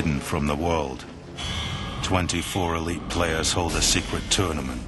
hidden 0.00 0.18
from 0.18 0.46
the 0.46 0.56
world. 0.56 1.04
24 2.04 2.76
elite 2.76 3.06
players 3.10 3.52
hold 3.52 3.72
a 3.72 3.82
secret 3.82 4.22
tournament 4.30 4.80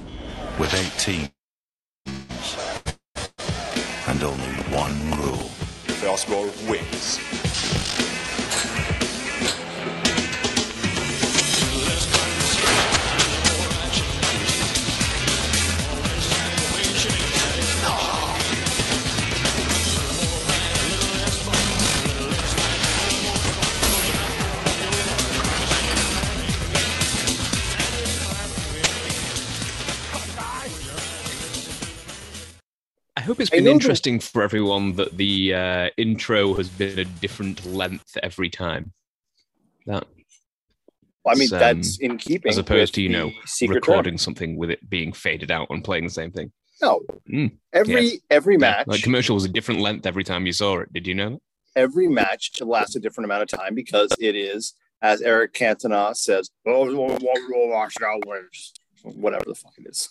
with 0.57 0.73
eight 0.73 0.91
teams 0.97 1.29
and 4.07 4.23
only 4.23 4.55
one 4.73 4.97
rule. 5.21 5.49
First 6.01 6.27
goal 6.27 6.49
wins. 6.67 7.82
Hope 33.23 33.39
it's 33.39 33.49
been 33.49 33.63
know 33.63 33.71
that- 33.71 33.75
interesting 33.75 34.19
for 34.19 34.41
everyone 34.43 34.95
that 34.95 35.17
the 35.17 35.53
uh, 35.53 35.89
intro 35.97 36.53
has 36.55 36.69
been 36.69 36.99
a 36.99 37.05
different 37.05 37.65
length 37.65 38.17
every 38.23 38.49
time. 38.49 38.93
That 39.85 40.05
Well, 41.23 41.35
I 41.35 41.39
mean, 41.39 41.51
Um, 41.53 41.59
that's 41.59 41.97
in 41.99 42.17
keeping 42.17 42.49
as 42.49 42.57
opposed 42.57 42.93
to 42.95 43.01
you 43.01 43.09
know 43.09 43.31
recording 43.67 44.17
something 44.17 44.57
with 44.57 44.69
it 44.71 44.89
being 44.89 45.11
faded 45.13 45.51
out 45.51 45.67
and 45.69 45.83
playing 45.83 46.03
the 46.05 46.09
same 46.21 46.31
thing. 46.31 46.51
No, 46.81 47.01
Mm, 47.31 47.57
every 47.71 48.03
yes. 48.03 48.17
every 48.29 48.55
Yeah, 48.55 48.59
match, 48.59 48.87
like 48.87 49.03
commercial 49.03 49.35
was 49.35 49.45
a 49.45 49.49
different 49.49 49.79
length 49.81 50.05
every 50.05 50.23
time 50.23 50.45
you 50.45 50.53
saw 50.53 50.79
it. 50.79 50.91
Did 50.93 51.07
you 51.07 51.15
know 51.15 51.29
that? 51.31 51.41
every 51.75 52.07
match 52.07 52.51
lasts 52.61 52.95
a 52.95 52.99
different 52.99 53.25
amount 53.25 53.41
of 53.41 53.59
time 53.59 53.73
because 53.73 54.11
it 54.19 54.35
is, 54.35 54.75
as 55.01 55.21
Eric 55.21 55.53
Cantona 55.53 56.15
says, 56.15 56.49
"Oh, 56.67 56.85
whatever 59.03 59.43
the 59.45 59.55
fuck 59.55 59.73
it 59.77 59.87
is. 59.89 60.09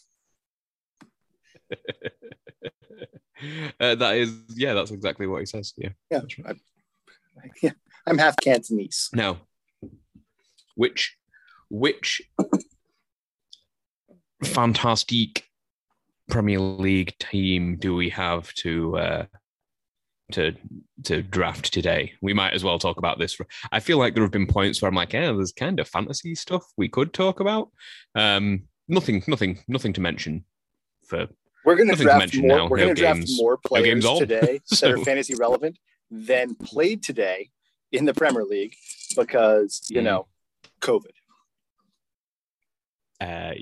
uh, 3.81 3.95
that 3.95 4.17
is, 4.17 4.35
yeah, 4.55 4.75
that's 4.75 4.91
exactly 4.91 5.27
what 5.27 5.41
he 5.41 5.47
says. 5.47 5.73
Yeah. 5.77 5.91
Yeah, 6.11 6.21
right. 6.45 6.57
I, 7.43 7.51
yeah, 7.63 7.73
I'm 8.07 8.19
half 8.19 8.37
Cantonese. 8.37 9.11
Now, 9.13 9.39
which 10.75 11.17
which 11.69 12.23
fantastic 14.45 15.45
Premier 16.29 16.61
League 16.61 17.17
team 17.19 17.77
do 17.77 17.95
we 17.95 18.11
have 18.11 18.53
to 18.55 18.97
uh, 18.97 19.25
to 20.33 20.55
to 21.05 21.23
draft 21.23 21.73
today? 21.73 22.13
We 22.21 22.35
might 22.35 22.55
as 22.55 22.65
well 22.65 22.79
talk 22.79 22.99
about 22.99 23.19
this. 23.19 23.39
I 23.71 23.81
feel 23.81 23.99
like 23.99 24.15
there 24.15 24.25
have 24.25 24.31
been 24.31 24.47
points 24.47 24.81
where 24.81 24.89
I'm 24.89 24.95
like, 24.95 25.13
yeah, 25.13 25.33
there's 25.33 25.53
kind 25.53 25.81
of 25.81 25.89
fantasy 25.89 26.35
stuff 26.35 26.65
we 26.77 26.89
could 26.89 27.13
talk 27.13 27.41
about. 27.41 27.71
Um, 28.15 28.65
nothing, 28.89 29.23
nothing, 29.27 29.61
nothing 29.69 29.93
to 29.95 30.01
mention 30.01 30.45
for 31.07 31.29
We're 31.65 31.77
going 31.77 31.91
to 31.91 31.97
draft 31.97 32.35
more. 32.37 32.47
now. 32.49 32.67
We're 32.69 32.79
No 32.79 32.85
going 32.85 32.95
to 32.97 33.01
draft 33.01 33.19
games- 33.21 33.39
more 33.41 33.57
players 33.57 34.05
on. 34.05 34.19
today 34.19 34.61
that 34.71 34.85
are 34.91 34.99
fantasy 34.99 35.35
relevant 35.35 35.79
than 36.11 36.55
played 36.55 37.03
today 37.03 37.51
in 37.93 38.05
the 38.05 38.15
Premier 38.15 38.45
League 38.45 38.75
because 39.17 39.83
you 39.89 40.01
Mm. 40.01 40.05
know 40.05 40.27
COVID. 40.81 41.13
uh, 43.21 43.53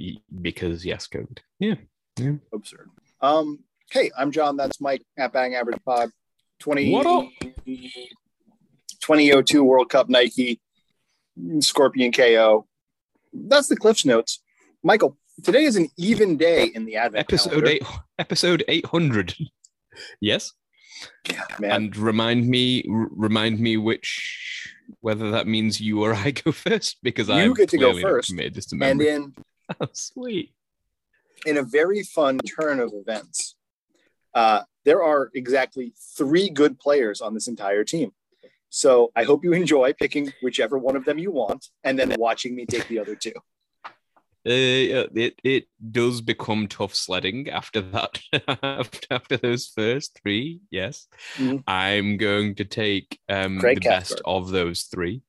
because 0.40 0.84
yes, 0.84 1.06
COVID. 1.06 1.38
Yeah. 1.58 1.74
yeah. 2.18 2.32
Absurd. 2.52 2.88
Um, 3.20 3.60
hey, 3.90 4.10
I'm 4.16 4.30
John. 4.30 4.56
That's 4.56 4.80
Mike 4.80 5.02
at 5.18 5.32
Bang 5.32 5.54
Average 5.54 5.82
Pod. 5.84 6.10
20, 6.60 6.90
2002 9.00 9.64
World 9.64 9.88
Cup 9.90 10.08
Nike 10.08 10.60
Scorpion 11.60 12.12
KO. 12.12 12.66
That's 13.32 13.68
the 13.68 13.76
Cliffs 13.76 14.04
notes. 14.04 14.42
Michael, 14.82 15.16
today 15.42 15.64
is 15.64 15.76
an 15.76 15.88
even 15.96 16.36
day 16.36 16.70
in 16.74 16.84
the 16.84 16.96
Advent 16.96 17.20
Episode 17.20 17.50
calendar. 17.50 17.70
eight. 17.70 17.82
Episode 18.18 18.64
eight 18.68 18.86
hundred. 18.86 19.34
yes. 20.20 20.52
Yeah, 21.30 21.44
man. 21.58 21.70
and 21.72 21.96
remind 21.96 22.46
me 22.46 22.84
r- 22.90 23.08
remind 23.12 23.58
me 23.58 23.78
which 23.78 24.74
whether 25.00 25.30
that 25.30 25.46
means 25.46 25.80
you 25.80 26.02
or 26.02 26.12
I 26.14 26.30
go 26.32 26.52
first 26.66 26.98
because 27.02 27.28
You 27.28 27.34
I 27.34 27.48
get 27.54 27.70
to 27.70 27.78
go 27.78 27.98
first, 27.98 28.28
committed 28.28 28.54
this 28.54 28.66
to 28.66 28.78
and 28.82 29.00
in 29.00 29.34
oh, 29.80 29.86
sweet. 29.92 30.52
in 31.46 31.56
a 31.56 31.62
very 31.62 32.02
fun 32.02 32.38
turn 32.38 32.80
of 32.80 32.92
events, 32.92 33.56
uh, 34.34 34.62
there 34.84 35.02
are 35.02 35.30
exactly 35.34 35.94
three 36.18 36.50
good 36.50 36.78
players 36.78 37.20
on 37.22 37.32
this 37.34 37.48
entire 37.48 37.84
team. 37.84 38.12
So 38.68 39.10
I 39.16 39.24
hope 39.24 39.42
you 39.42 39.52
enjoy 39.52 39.94
picking 39.94 40.32
whichever 40.42 40.76
one 40.78 40.96
of 40.96 41.04
them 41.06 41.18
you 41.18 41.30
want, 41.32 41.66
and 41.82 41.98
then 41.98 42.14
watching 42.18 42.54
me 42.54 42.66
take 42.66 42.86
the 42.88 42.98
other 42.98 43.14
two. 43.16 43.32
Uh, 44.46 45.04
it 45.14 45.34
it 45.44 45.64
does 45.90 46.22
become 46.22 46.66
tough 46.66 46.94
sledding 46.94 47.50
after 47.50 47.80
that 47.82 48.18
after, 48.62 49.36
those 49.36 49.66
first 49.66 50.18
three. 50.22 50.60
Yes, 50.70 51.06
Mhm. 51.36 51.62
I'm 51.66 52.16
going 52.16 52.54
to 52.54 52.64
take 52.64 53.18
um 53.28 53.58
Craig 53.58 53.82
the 53.82 53.88
best 53.88 54.20
of 54.24 54.50
those 54.50 54.84
three. 54.84 55.22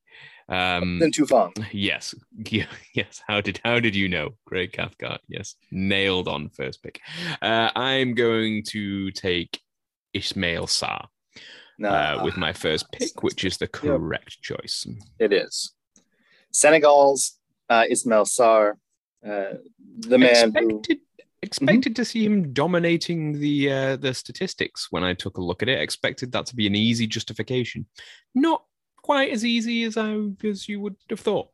Um, 0.48 0.98
Then 0.98 1.12
Tufang. 1.12 1.52
Yes, 1.72 2.14
yeah, 2.50 2.66
yes. 2.94 3.22
How 3.28 3.40
did 3.42 3.60
how 3.64 3.80
did 3.80 3.94
you 3.94 4.08
know, 4.08 4.30
Craig 4.46 4.72
Cathcart? 4.72 5.20
Yes, 5.28 5.56
nailed 5.70 6.26
on 6.26 6.48
first 6.48 6.82
pick. 6.82 7.00
Uh, 7.42 7.70
I'm 7.76 8.14
going 8.14 8.62
to 8.68 9.10
take 9.12 9.60
Ismail 10.14 10.66
Sarr 10.66 11.06
uh, 11.84 12.20
with 12.24 12.36
my 12.36 12.52
first 12.52 12.90
pick, 12.92 13.22
which 13.22 13.44
is 13.44 13.58
the 13.58 13.68
correct 13.68 14.40
choice. 14.42 14.86
it 15.18 15.32
is 15.32 15.72
Senegal's 16.50 17.38
uh, 17.70 17.84
Ismail 17.88 18.24
Sarr, 18.24 18.74
uh, 19.26 19.54
the 19.98 20.18
man 20.18 20.52
who 20.52 20.78
expected 20.78 21.00
expected 21.42 21.96
to 21.96 22.04
see 22.04 22.24
him 22.24 22.52
dominating 22.52 23.38
the 23.38 23.70
uh, 23.70 23.96
the 23.96 24.14
statistics 24.14 24.88
when 24.90 25.04
I 25.04 25.14
took 25.14 25.36
a 25.36 25.42
look 25.42 25.62
at 25.62 25.68
it. 25.68 25.80
Expected 25.80 26.32
that 26.32 26.46
to 26.46 26.56
be 26.56 26.66
an 26.66 26.74
easy 26.74 27.06
justification. 27.06 27.86
Not 28.34 28.64
quite 29.02 29.30
as 29.30 29.44
easy 29.44 29.84
as 29.84 29.96
I 29.96 30.16
as 30.44 30.68
you 30.68 30.80
would 30.80 30.96
have 31.10 31.20
thought. 31.20 31.48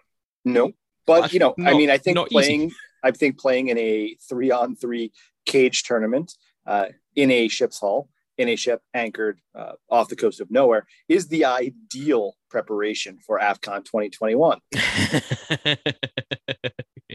no, 0.44 0.72
but 1.06 1.32
you 1.32 1.40
know, 1.40 1.54
I 1.64 1.74
mean, 1.74 1.90
I 1.90 1.98
think 1.98 2.14
not 2.14 2.28
easy. 2.28 2.32
playing, 2.32 2.72
I 3.02 3.10
think 3.10 3.38
playing 3.38 3.68
in 3.68 3.78
a 3.78 4.16
three-on-three 4.28 5.12
cage 5.46 5.82
tournament 5.82 6.34
uh, 6.66 6.86
in 7.16 7.30
a 7.30 7.48
ship's 7.48 7.80
hull, 7.80 8.10
in 8.36 8.48
a 8.48 8.56
ship 8.56 8.82
anchored 8.92 9.40
uh, 9.54 9.72
off 9.90 10.08
the 10.08 10.16
coast 10.16 10.40
of 10.40 10.50
nowhere, 10.50 10.86
is 11.08 11.28
the 11.28 11.46
ideal 11.46 12.34
preparation 12.50 13.18
for 13.26 13.38
AFCON 13.38 13.84
2021. 13.84 14.60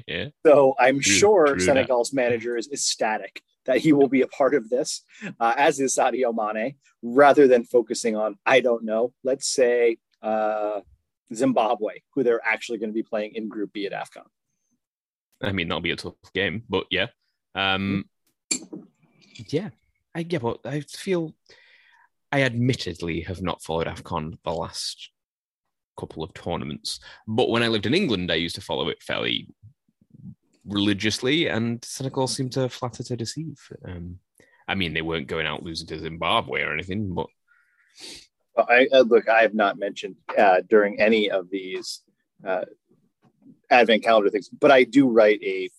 yeah. 0.07 0.27
So 0.45 0.75
I'm 0.79 0.99
True- 0.99 1.13
sure 1.13 1.45
true 1.47 1.55
that. 1.55 1.61
Senegal's 1.61 2.13
manager 2.13 2.57
is 2.57 2.69
ecstatic 2.71 3.41
that 3.65 3.77
he 3.77 3.93
will 3.93 4.09
be 4.09 4.21
a 4.21 4.27
part 4.27 4.55
of 4.55 4.69
this, 4.69 5.03
uh, 5.39 5.53
as 5.57 5.79
is 5.79 5.95
Sadio 5.95 6.33
Mane, 6.33 6.75
rather 7.01 7.47
than 7.47 7.63
focusing 7.63 8.15
on, 8.15 8.37
I 8.45 8.59
don't 8.59 8.83
know, 8.83 9.13
let's 9.23 9.47
say 9.47 9.97
uh, 10.21 10.81
Zimbabwe, 11.33 11.99
who 12.13 12.23
they're 12.23 12.45
actually 12.45 12.79
going 12.79 12.89
to 12.89 12.93
be 12.93 13.03
playing 13.03 13.35
in 13.35 13.47
Group 13.47 13.71
B 13.73 13.85
at 13.85 13.93
AFCON. 13.93 14.25
I 15.41 15.51
mean, 15.51 15.67
that'll 15.67 15.81
be 15.81 15.91
a 15.91 15.95
tough 15.95 16.13
game, 16.33 16.63
but 16.69 16.87
yeah. 16.89 17.07
Um, 17.55 18.05
yeah, 19.47 19.69
I 20.15 20.25
yeah, 20.27 20.39
but 20.39 20.59
I 20.65 20.81
feel 20.81 21.33
I 22.31 22.43
admittedly 22.43 23.21
have 23.21 23.41
not 23.41 23.61
followed 23.61 23.87
AFCON 23.87 24.37
the 24.43 24.51
last 24.51 25.09
couple 25.97 26.23
of 26.23 26.33
tournaments, 26.33 26.99
but 27.27 27.49
when 27.49 27.63
I 27.63 27.67
lived 27.67 27.85
in 27.85 27.93
England, 27.93 28.31
I 28.31 28.35
used 28.35 28.55
to 28.55 28.61
follow 28.61 28.89
it 28.89 29.03
fairly 29.03 29.47
religiously, 30.65 31.47
and 31.47 31.83
Senegal 31.83 32.27
seemed 32.27 32.53
to 32.53 32.69
flatter 32.69 33.03
to 33.03 33.15
deceive. 33.15 33.59
Um, 33.85 34.19
I 34.67 34.75
mean, 34.75 34.93
they 34.93 35.01
weren't 35.01 35.27
going 35.27 35.45
out 35.45 35.63
losing 35.63 35.87
to 35.87 35.99
Zimbabwe 35.99 36.61
or 36.61 36.73
anything, 36.73 37.13
but 37.13 37.27
Well, 38.55 38.67
I 38.69 38.87
uh, 38.91 39.01
look. 39.01 39.27
I 39.27 39.41
have 39.41 39.53
not 39.53 39.77
mentioned 39.77 40.15
uh, 40.37 40.61
during 40.69 40.99
any 40.99 41.29
of 41.29 41.49
these 41.49 42.01
uh, 42.45 42.65
advent 43.69 44.03
calendar 44.03 44.29
things, 44.29 44.49
but 44.49 44.71
I 44.71 44.83
do 44.83 45.09
write 45.09 45.41
a 45.43 45.69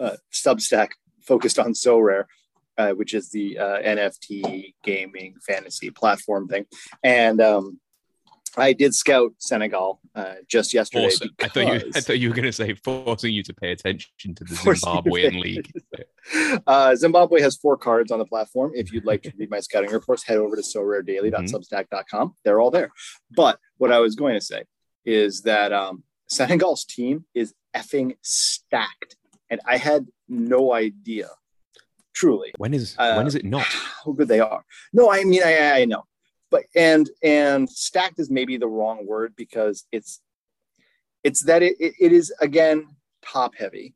uh, 0.00 0.16
Substack 0.32 0.90
focused 1.22 1.58
on 1.58 1.72
Sorare, 1.72 2.24
uh, 2.78 2.92
which 2.92 3.14
is 3.14 3.30
the 3.30 3.58
uh, 3.58 3.78
NFT 3.82 4.74
gaming 4.84 5.34
fantasy 5.44 5.90
platform 5.90 6.46
thing, 6.48 6.66
and 7.02 7.40
um, 7.40 7.80
I 8.56 8.72
did 8.72 8.94
scout 8.94 9.32
Senegal 9.38 10.00
uh, 10.14 10.34
just 10.48 10.72
yesterday. 10.72 11.04
also, 11.04 11.26
I 11.40 11.48
thought 11.48 11.66
you 11.66 11.90
I 11.94 12.00
thought 12.00 12.18
you 12.18 12.28
were 12.30 12.34
going 12.34 12.46
to 12.46 12.52
say 12.52 12.74
forcing 12.74 13.34
you 13.34 13.42
to 13.42 13.54
pay 13.54 13.72
attention 13.72 14.34
to 14.34 14.44
the 14.44 14.54
Forcing 14.56 14.94
you 14.94 15.02
to 15.02 15.10
Zimbabwean 15.10 15.40
league. 15.40 15.72
Uh, 16.66 16.96
Zimbabwe 16.96 17.40
has 17.40 17.54
four 17.56 17.76
cards 17.76 18.10
on 18.10 18.18
the 18.18 18.24
platform. 18.24 18.72
If 18.74 18.92
you'd 18.92 19.04
like 19.04 19.22
to 19.22 19.32
read 19.38 19.48
my 19.48 19.60
scouting 19.60 19.92
reports, 19.92 20.24
head 20.24 20.38
over 20.38 20.56
to 20.56 20.62
soraredaily.substack.com. 20.62 22.34
They're 22.44 22.60
all 22.60 22.72
there. 22.72 22.90
But 23.30 23.60
what 23.78 23.92
I 23.92 24.00
was 24.00 24.16
going 24.16 24.34
to 24.34 24.40
say 24.40 24.64
is 25.04 25.42
that 25.42 25.72
um, 25.72 26.02
Senegal's 26.28 26.84
team 26.84 27.26
is 27.32 27.54
effing 27.76 28.16
stacked. 28.22 29.14
And 29.50 29.60
I 29.64 29.76
had 29.76 30.06
no 30.28 30.74
idea, 30.74 31.28
truly, 32.12 32.52
When 32.58 32.74
is 32.74 32.96
Uh, 32.98 33.14
when 33.14 33.28
is 33.28 33.36
it 33.36 33.44
not? 33.44 33.66
how 34.04 34.10
good 34.10 34.26
they 34.26 34.40
are. 34.40 34.64
No, 34.92 35.12
I 35.12 35.22
mean, 35.22 35.42
I, 35.44 35.82
I 35.82 35.84
know. 35.84 36.04
And 36.74 37.08
and 37.22 37.68
stacked 37.68 38.18
is 38.18 38.30
maybe 38.30 38.56
the 38.56 38.68
wrong 38.68 39.06
word 39.06 39.34
because 39.36 39.86
it's 39.92 40.20
It's 41.24 41.44
that 41.44 41.62
it, 41.62 41.74
it, 41.78 42.12
is 42.12 42.32
again 42.40 42.86
top 43.22 43.54
heavy, 43.56 43.94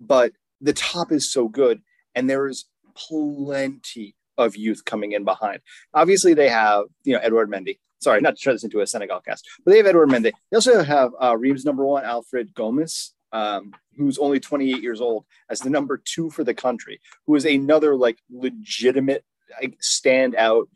but 0.00 0.32
the 0.60 0.72
top 0.72 1.12
is 1.12 1.30
so 1.30 1.48
good, 1.48 1.80
and 2.14 2.28
there 2.28 2.46
is 2.46 2.66
plenty 2.94 4.14
of 4.38 4.56
youth 4.56 4.84
coming 4.84 5.12
in 5.12 5.24
behind. 5.24 5.60
Obviously, 5.94 6.34
they 6.34 6.48
have 6.48 6.84
you 7.04 7.14
know 7.14 7.20
Edouard 7.20 7.50
Mendy. 7.50 7.78
Sorry, 7.98 8.20
not 8.20 8.36
to 8.36 8.42
turn 8.42 8.54
this 8.54 8.64
into 8.64 8.80
a 8.80 8.86
Senegal 8.86 9.20
cast, 9.20 9.48
but 9.64 9.70
they 9.70 9.78
have 9.78 9.86
Edouard 9.86 10.10
Mendy. 10.10 10.32
They 10.50 10.56
also 10.56 10.82
have 10.82 11.12
uh, 11.18 11.36
number 11.64 11.84
one 11.84 12.04
Alfred 12.04 12.54
Gomis 12.54 13.12
um, 13.32 13.72
who's 13.96 14.18
only 14.18 14.40
28 14.40 14.82
years 14.82 15.00
old, 15.00 15.24
as 15.50 15.60
the 15.60 15.70
number 15.70 16.00
two 16.02 16.30
for 16.30 16.44
the 16.44 16.54
country, 16.54 17.00
who 17.26 17.34
is 17.34 17.44
another 17.44 17.96
like 17.96 18.18
legitimate 18.30 19.24
like, 19.60 19.78
standout, 19.78 20.66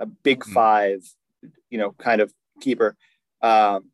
a 0.00 0.06
big 0.06 0.44
Hmm. 0.44 0.52
five, 0.52 1.14
you 1.68 1.78
know, 1.78 1.92
kind 1.92 2.20
of 2.20 2.32
keeper. 2.60 2.96
Um, 3.40 3.90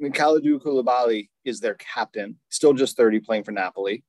Kalidou 0.00 0.60
Koulibaly 0.60 1.30
is 1.44 1.60
their 1.60 1.74
captain, 1.74 2.38
still 2.50 2.74
just 2.74 2.96
30, 2.96 3.20
playing 3.20 3.44
for 3.44 3.52
Napoli. 3.52 4.04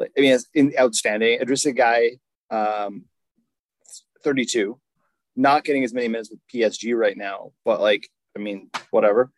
I 0.00 0.20
mean, 0.20 0.32
it's 0.32 0.46
in, 0.54 0.72
outstanding. 0.78 1.40
Idrissa 1.40 1.76
Gueye, 1.76 2.20
um, 2.50 3.04
32, 4.22 4.80
not 5.36 5.64
getting 5.64 5.84
as 5.84 5.92
many 5.92 6.08
minutes 6.08 6.30
with 6.30 6.40
PSG 6.52 6.96
right 6.96 7.16
now, 7.16 7.52
but 7.64 7.80
like, 7.80 8.08
I 8.36 8.38
mean, 8.38 8.70
whatever. 8.90 9.32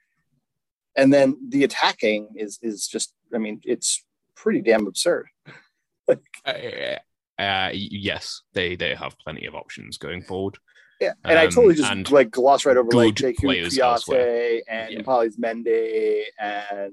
And 0.97 1.13
then 1.13 1.37
the 1.49 1.65
attacking 1.65 2.35
is 2.37 2.59
is 2.63 2.87
just, 2.87 3.15
I 3.35 3.39
mean, 3.39 3.61
it's 3.65 4.05
pretty 4.37 4.61
damn 4.61 4.87
absurd. 4.87 5.29
Uh, 6.45 6.97
uh, 7.41 7.71
yes, 7.73 8.43
they 8.53 8.77
they 8.77 8.95
have 8.95 9.19
plenty 9.19 9.47
of 9.47 9.55
options 9.55 9.99
going 9.99 10.23
forward. 10.23 10.59
Yeah, 11.01 11.13
and 11.25 11.39
I 11.39 11.47
Um, 11.47 11.51
totally 11.51 11.75
just 11.75 11.91
and 11.91 12.11
like 12.11 12.31
gloss 12.31 12.67
right 12.67 12.77
over 12.77 12.91
like 12.93 13.17
players 13.17 13.37
Kouyate 13.79 14.61
and 14.69 14.93
Yeah. 14.93 15.01
Paulis 15.01 15.39
Mende 15.39 16.25
and 16.39 16.93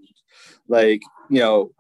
like 0.68 1.02
you 1.30 1.40
know 1.40 1.72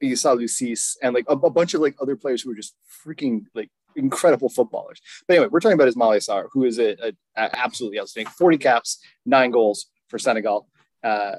Issa 0.00 0.32
Lucis 0.32 0.96
and 1.02 1.14
like 1.14 1.26
a, 1.28 1.32
a 1.34 1.50
bunch 1.50 1.74
of 1.74 1.80
like 1.82 1.96
other 2.00 2.16
players 2.16 2.42
who 2.42 2.50
are 2.52 2.54
just 2.54 2.74
freaking 3.04 3.44
like 3.54 3.70
incredible 3.94 4.48
footballers. 4.48 5.00
But 5.26 5.34
anyway, 5.34 5.48
we're 5.50 5.60
talking 5.60 5.74
about 5.74 5.88
Ismail 5.88 6.12
Sarr, 6.12 6.46
who 6.52 6.64
is 6.64 6.78
a, 6.78 6.92
a, 7.08 7.12
a 7.36 7.58
absolutely 7.58 8.00
outstanding. 8.00 8.32
Forty 8.32 8.58
caps, 8.58 8.98
nine 9.26 9.50
goals 9.50 9.86
for 10.08 10.18
Senegal. 10.18 10.68
Uh, 11.04 11.36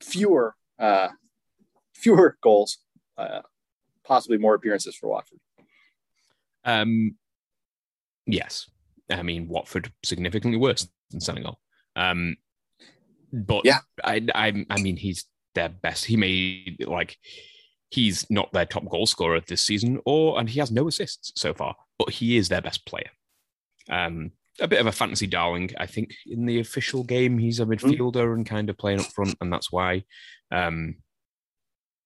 fewer 0.00 0.54
uh, 0.78 1.08
fewer 1.94 2.38
goals, 2.42 2.78
uh, 3.18 3.42
possibly 4.04 4.38
more 4.38 4.54
appearances 4.54 4.96
for 4.96 5.08
Watford. 5.08 5.38
Um, 6.64 7.16
yes, 8.26 8.70
I 9.10 9.22
mean 9.22 9.48
Watford 9.48 9.92
significantly 10.04 10.58
worse 10.58 10.88
than 11.10 11.20
Senegal. 11.20 11.60
Um, 11.96 12.36
but 13.32 13.64
Yeah. 13.64 13.78
I, 14.02 14.26
I, 14.34 14.66
I 14.68 14.80
mean 14.80 14.96
he's 14.96 15.26
their 15.54 15.68
best. 15.68 16.04
He 16.04 16.16
made 16.16 16.84
like 16.86 17.16
he's 17.90 18.28
not 18.30 18.52
their 18.52 18.66
top 18.66 18.88
goal 18.88 19.06
scorer 19.06 19.40
this 19.40 19.62
season, 19.62 20.00
or 20.04 20.38
and 20.38 20.48
he 20.48 20.60
has 20.60 20.70
no 20.70 20.88
assists 20.88 21.32
so 21.36 21.52
far, 21.52 21.76
but 21.98 22.10
he 22.10 22.36
is 22.36 22.48
their 22.48 22.62
best 22.62 22.86
player. 22.86 23.10
Um, 23.88 24.32
a 24.60 24.68
bit 24.68 24.80
of 24.80 24.86
a 24.86 24.92
fantasy 24.92 25.26
darling, 25.26 25.70
I 25.78 25.86
think. 25.86 26.12
In 26.26 26.44
the 26.46 26.60
official 26.60 27.02
game, 27.02 27.38
he's 27.38 27.60
a 27.60 27.66
midfielder 27.66 28.34
and 28.34 28.44
kind 28.46 28.68
of 28.68 28.78
playing 28.78 29.00
up 29.00 29.06
front, 29.06 29.34
and 29.40 29.52
that's 29.52 29.72
why. 29.72 30.04
Um, 30.52 30.96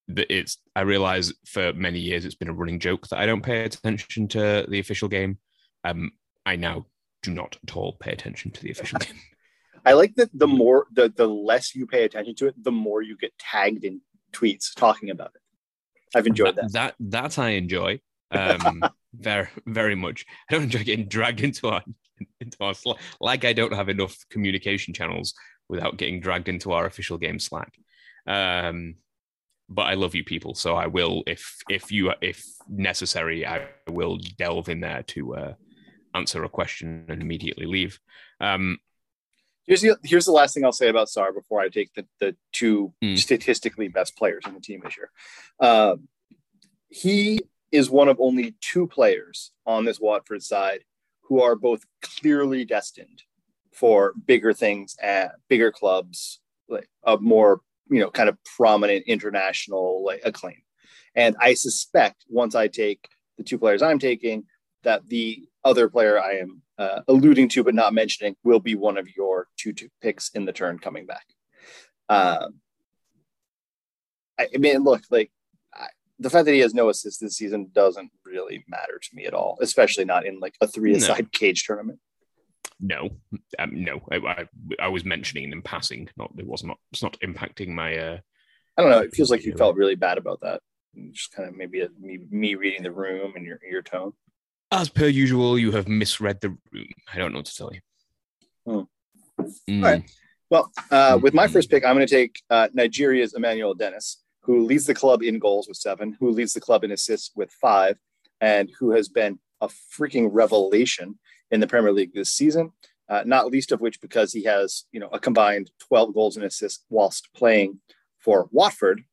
it's 0.09 0.59
I 0.77 0.83
realize 0.83 1.33
for 1.47 1.73
many 1.73 1.99
years 1.99 2.25
it's 2.25 2.35
been 2.35 2.49
a 2.49 2.55
running 2.55 2.79
joke 2.79 3.09
that 3.09 3.19
I 3.19 3.27
don't 3.27 3.43
pay 3.43 3.65
attention 3.65 4.29
to 4.29 4.67
the 4.69 4.79
official 4.79 5.09
game. 5.09 5.39
Um, 5.85 6.13
I 6.45 6.57
now 6.57 6.87
do 7.23 7.33
not 7.33 7.57
at 7.67 7.77
all 7.77 7.97
pay 7.99 8.13
attention 8.13 8.51
to 8.53 8.63
the 8.63 8.71
official 8.71 8.99
game. 8.99 9.17
I 9.87 9.93
like 9.93 10.15
that 10.17 10.31
the 10.33 10.47
more 10.47 10.87
the 10.93 11.13
the 11.15 11.27
less 11.27 11.75
you 11.75 11.87
pay 11.87 12.05
attention 12.05 12.35
to 12.37 12.47
it, 12.49 12.55
the 12.63 12.73
more 12.73 13.03
you 13.03 13.17
get 13.17 13.37
tagged 13.39 13.85
in 13.85 14.01
tweets 14.33 14.75
talking 14.75 15.11
about 15.11 15.33
it. 15.35 15.41
I've 16.17 16.27
enjoyed 16.27 16.57
that. 16.57 16.73
That 16.73 16.95
that 17.01 17.39
I 17.39 17.51
enjoy 17.51 18.01
um, 18.31 18.83
very 19.15 19.49
very 19.67 19.95
much. 19.95 20.25
I 20.49 20.55
don't 20.55 20.65
enjoy 20.65 20.85
getting 20.85 21.09
dragged 21.09 21.41
into 21.41 21.69
our 21.69 21.83
into 22.41 22.57
our 22.61 22.75
Slack. 22.75 22.99
Like 23.21 23.45
I 23.45 23.53
don't 23.53 23.75
have 23.75 23.89
enough 23.89 24.17
communication 24.31 24.95
channels 24.95 25.35
without 25.69 25.97
getting 25.97 26.21
dragged 26.21 26.49
into 26.49 26.73
our 26.73 26.87
official 26.87 27.19
game 27.19 27.39
Slack. 27.39 27.73
Um, 28.27 28.97
but 29.75 29.83
I 29.83 29.95
love 29.95 30.15
you 30.15 30.25
people, 30.25 30.55
so 30.55 30.75
I 30.75 30.87
will 30.87 31.23
if 31.27 31.57
if 31.69 31.91
you 31.93 32.13
if 32.21 32.45
necessary, 32.69 33.47
I 33.47 33.69
will 33.89 34.19
delve 34.39 34.69
in 34.69 34.81
there 34.81 35.03
to 35.09 35.37
uh, 35.37 35.55
answer 36.15 36.45
a 36.45 36.49
question 36.49 37.05
and 37.09 37.21
immediately 37.21 37.67
leave. 37.67 37.99
Um, 38.41 38.79
Here's 39.67 39.81
the, 39.81 39.97
here's 40.05 40.27
the 40.27 40.33
last 40.33 40.53
thing 40.53 40.63
I'll 40.63 40.73
say 40.73 40.89
about 40.89 41.09
Sarr 41.09 41.35
before 41.35 41.59
I 41.59 41.71
take 41.71 41.91
the, 41.95 42.07
the 42.21 42.37
two 42.53 42.93
Hmm. 43.01 43.17
statistically 43.17 43.89
best 43.89 44.15
players 44.15 44.43
in 44.47 44.53
the 44.53 44.61
team 44.61 44.83
this 44.85 44.95
year. 44.99 45.11
Um, 45.59 46.09
he 46.91 47.41
is 47.73 47.89
one 47.89 48.09
of 48.09 48.21
only 48.21 48.57
two 48.61 48.87
players 48.87 49.53
on 49.65 49.87
this 49.87 49.99
Watford 49.99 50.43
side 50.43 50.85
who 51.23 51.41
are 51.41 51.57
both 51.57 51.81
clearly 52.03 52.67
destined 52.67 53.23
for 53.73 54.13
bigger 54.27 54.53
things 54.53 54.97
at 55.03 55.33
bigger 55.49 55.73
clubs, 55.73 56.41
like 56.69 56.89
a 57.03 57.17
more 57.17 57.63
you 57.91 58.01
know 58.01 58.11
kind 58.11 58.29
of 58.29 58.39
prominent 58.57 59.05
international 59.07 60.05
like 60.05 60.23
acclaim. 60.25 60.63
And 61.15 61.37
I 61.41 61.55
suspect 61.55 62.25
once 62.29 62.55
I 62.55 62.69
take 62.69 63.09
the 63.39 63.45
two 63.45 63.59
players 63.59 63.83
I'm 63.83 63.99
taking, 63.99 64.45
that 64.83 65.09
the 65.09 65.45
other 65.65 65.89
player 65.89 66.21
I 66.21 66.39
am 66.39 66.63
uh, 66.79 67.01
alluding 67.09 67.49
to 67.51 67.65
but 67.65 67.75
not 67.75 67.95
mentioning 67.95 68.37
will 68.43 68.61
be 68.61 68.75
one 68.75 68.99
of 68.99 69.09
your 69.17 69.49
two, 69.57 69.73
two 69.73 69.89
picks 70.03 70.31
in 70.31 70.45
the 70.45 70.53
turn 70.53 70.79
coming 70.79 71.07
back. 71.07 71.25
Um, 72.09 72.61
I, 74.39 74.49
I 74.55 74.59
mean, 74.59 74.83
look, 74.83 75.03
like 75.11 75.31
I, 75.73 75.87
the 76.19 76.31
fact 76.31 76.47
that 76.47 76.53
he 76.53 76.61
has 76.61 76.75
no 76.75 76.89
assists 76.89 77.21
this 77.21 77.37
season 77.37 77.71
doesn't 77.73 78.11
really 78.25 78.65
matter 78.69 78.99
to 79.01 79.15
me 79.15 79.25
at 79.27 79.35
all, 79.35 79.59
especially 79.61 80.05
not 80.05 80.27
in 80.27 80.41
like 80.41 80.55
a 80.61 80.67
three-a-side 80.67 81.33
cage 81.33 81.65
tournament. 81.65 81.99
No, 82.81 83.11
um, 83.59 83.85
no, 83.85 84.01
I, 84.11 84.17
I, 84.17 84.45
I 84.83 84.89
was 84.89 85.05
mentioning 85.05 85.53
in 85.53 85.63
passing, 85.63 86.09
not 86.17 86.33
it 86.37 86.47
was 86.47 86.65
not 86.65 86.79
it's 86.93 87.03
not 87.03 87.19
impacting 87.21 87.69
my 87.69 87.97
uh, 87.97 88.19
I 88.77 88.83
don't 88.83 88.91
know. 88.91 89.01
It 89.01 89.15
feels 89.15 89.31
like 89.31 89.45
you 89.45 89.55
felt 89.57 89.77
really 89.77 89.95
bad 89.95 90.19
about 90.19 90.41
that. 90.43 90.61
Just 91.13 91.33
kind 91.33 91.49
of 91.49 91.57
maybe 91.57 91.81
a, 91.81 91.89
me, 92.01 92.21
me 92.31 92.55
reading 92.55 92.83
the 92.83 92.93
room 92.93 93.35
and 93.37 93.45
your 93.45 93.59
your 93.69 93.83
tone. 93.83 94.13
As 94.71 94.89
per 94.89 95.07
usual, 95.07 95.59
you 95.59 95.73
have 95.73 95.87
misread 95.87 96.41
the 96.41 96.51
room. 96.73 96.89
I 97.13 97.19
don't 97.19 97.33
know 97.33 97.39
what 97.39 97.47
to 97.47 97.55
tell 97.55 97.73
you. 97.73 97.81
Hmm. 98.67 99.43
Mm. 99.69 99.85
All 99.85 99.91
right. 99.91 100.11
Well, 100.51 100.71
uh, 100.91 101.19
with 101.21 101.35
my 101.35 101.49
first 101.49 101.71
pick, 101.71 101.85
I'm 101.85 101.97
going 101.97 102.07
to 102.07 102.15
take 102.15 102.41
uh, 102.51 102.69
Nigeria's 102.73 103.35
Emmanuel 103.35 103.75
Dennis, 103.75 104.23
who 104.43 104.65
leads 104.65 104.85
the 104.85 104.95
club 104.95 105.23
in 105.23 105.39
goals 105.39 105.69
with 105.69 105.77
seven, 105.77 106.17
who 106.21 106.31
leads 106.31 106.53
the 106.53 106.61
club 106.61 106.85
in 106.85 106.93
assists 106.93 107.31
with 107.35 107.51
five, 107.51 107.99
and 108.41 108.71
who 108.79 108.93
has 108.93 109.09
been 109.09 109.39
a 109.61 109.69
freaking 109.69 110.29
revelation 110.31 111.19
in 111.51 111.61
the 111.61 111.67
Premier 111.67 111.93
League 111.93 112.15
this 112.15 112.31
season. 112.31 112.73
Uh, 113.09 113.23
not 113.27 113.49
least 113.49 113.71
of 113.71 113.81
which 113.81 114.01
because 114.01 114.33
he 114.33 114.45
has, 114.45 114.85
you 114.91 114.99
know, 114.99 115.09
a 115.13 115.19
combined 115.19 115.71
12 115.89 116.15
goals 116.15 116.37
and 116.37 116.45
assists 116.45 116.85
whilst 116.89 117.29
playing 117.35 117.79
for 118.19 118.49
Watford. 118.51 119.05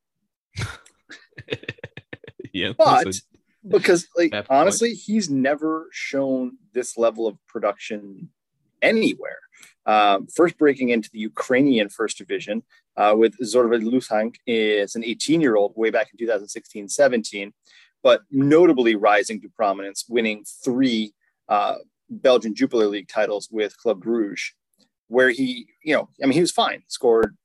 yeah, 2.54 2.72
But 2.78 3.08
because, 3.68 4.08
like, 4.16 4.32
Fair 4.32 4.44
point. 4.44 4.60
honestly, 4.60 4.94
he's 4.94 5.30
never 5.30 5.88
shown 5.92 6.58
this 6.74 6.98
level 6.98 7.28
of 7.28 7.38
production 7.48 8.30
anywhere. 8.82 9.40
Um, 9.86 10.28
first 10.28 10.58
breaking 10.58 10.90
into 10.90 11.10
the 11.12 11.20
Ukrainian 11.20 11.90
first 11.90 12.18
division 12.18 12.64
uh, 12.98 13.16
with 13.18 13.38
Zorya 13.40 13.82
Luhansk 13.82 14.36
is 14.46 14.96
an 14.96 15.04
18 15.04 15.42
year 15.42 15.56
old 15.56 15.74
way 15.76 15.90
back 15.90 16.10
in 16.12 16.18
2016 16.18 16.88
17, 16.88 17.54
but 18.04 18.22
notably 18.32 18.96
rising 18.96 19.42
to 19.42 19.50
prominence, 19.50 20.06
winning 20.08 20.46
three 20.64 21.14
uh, 21.50 21.76
Belgian 22.12 22.54
Jupiler 22.54 22.88
League 22.88 23.08
titles 23.08 23.48
with 23.52 23.78
Club 23.78 24.02
Bruges, 24.02 24.54
where 25.08 25.30
he, 25.30 25.68
you 25.84 25.96
know, 25.96 26.10
I 26.22 26.26
mean, 26.26 26.34
he 26.34 26.42
was 26.42 26.52
fine, 26.52 26.84
scored 26.88 27.38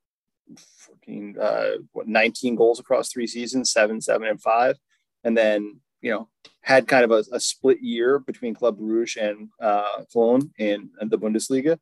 14, 0.56 1.36
uh, 1.40 1.70
what, 1.92 2.08
19 2.08 2.56
goals 2.56 2.80
across 2.80 3.10
three 3.10 3.26
seasons, 3.26 3.70
seven, 3.70 4.00
seven, 4.00 4.28
and 4.28 4.40
five. 4.40 4.76
And 5.24 5.36
then, 5.36 5.80
you 6.00 6.10
know, 6.10 6.28
had 6.60 6.88
kind 6.88 7.04
of 7.04 7.10
a, 7.10 7.24
a 7.32 7.40
split 7.40 7.80
year 7.80 8.18
between 8.18 8.54
Club 8.54 8.78
Bruges 8.78 9.16
and 9.16 9.48
uh, 9.60 10.04
Cologne 10.12 10.50
in, 10.58 10.90
in 11.00 11.08
the 11.08 11.18
Bundesliga. 11.18 11.78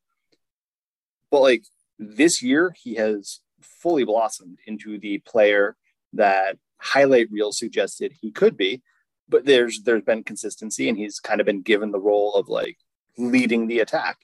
But 1.31 1.41
like 1.41 1.65
this 1.99 2.43
year, 2.43 2.75
he 2.81 2.95
has 2.95 3.41
fully 3.61 4.05
blossomed 4.05 4.59
into 4.67 4.99
the 4.99 5.19
player 5.19 5.77
that 6.13 6.59
highlight 6.79 7.31
reels 7.31 7.59
suggested 7.59 8.13
he 8.21 8.31
could 8.31 8.57
be. 8.57 8.83
But 9.29 9.45
there's 9.45 9.83
there's 9.83 10.03
been 10.03 10.23
consistency, 10.23 10.89
and 10.89 10.99
he's 10.99 11.19
kind 11.21 11.41
of 11.41 11.47
been 11.47 11.63
given 11.63 11.91
the 11.93 12.01
role 12.01 12.35
of 12.35 12.49
like 12.49 12.77
leading 13.17 13.67
the 13.69 13.81
attack 13.81 14.19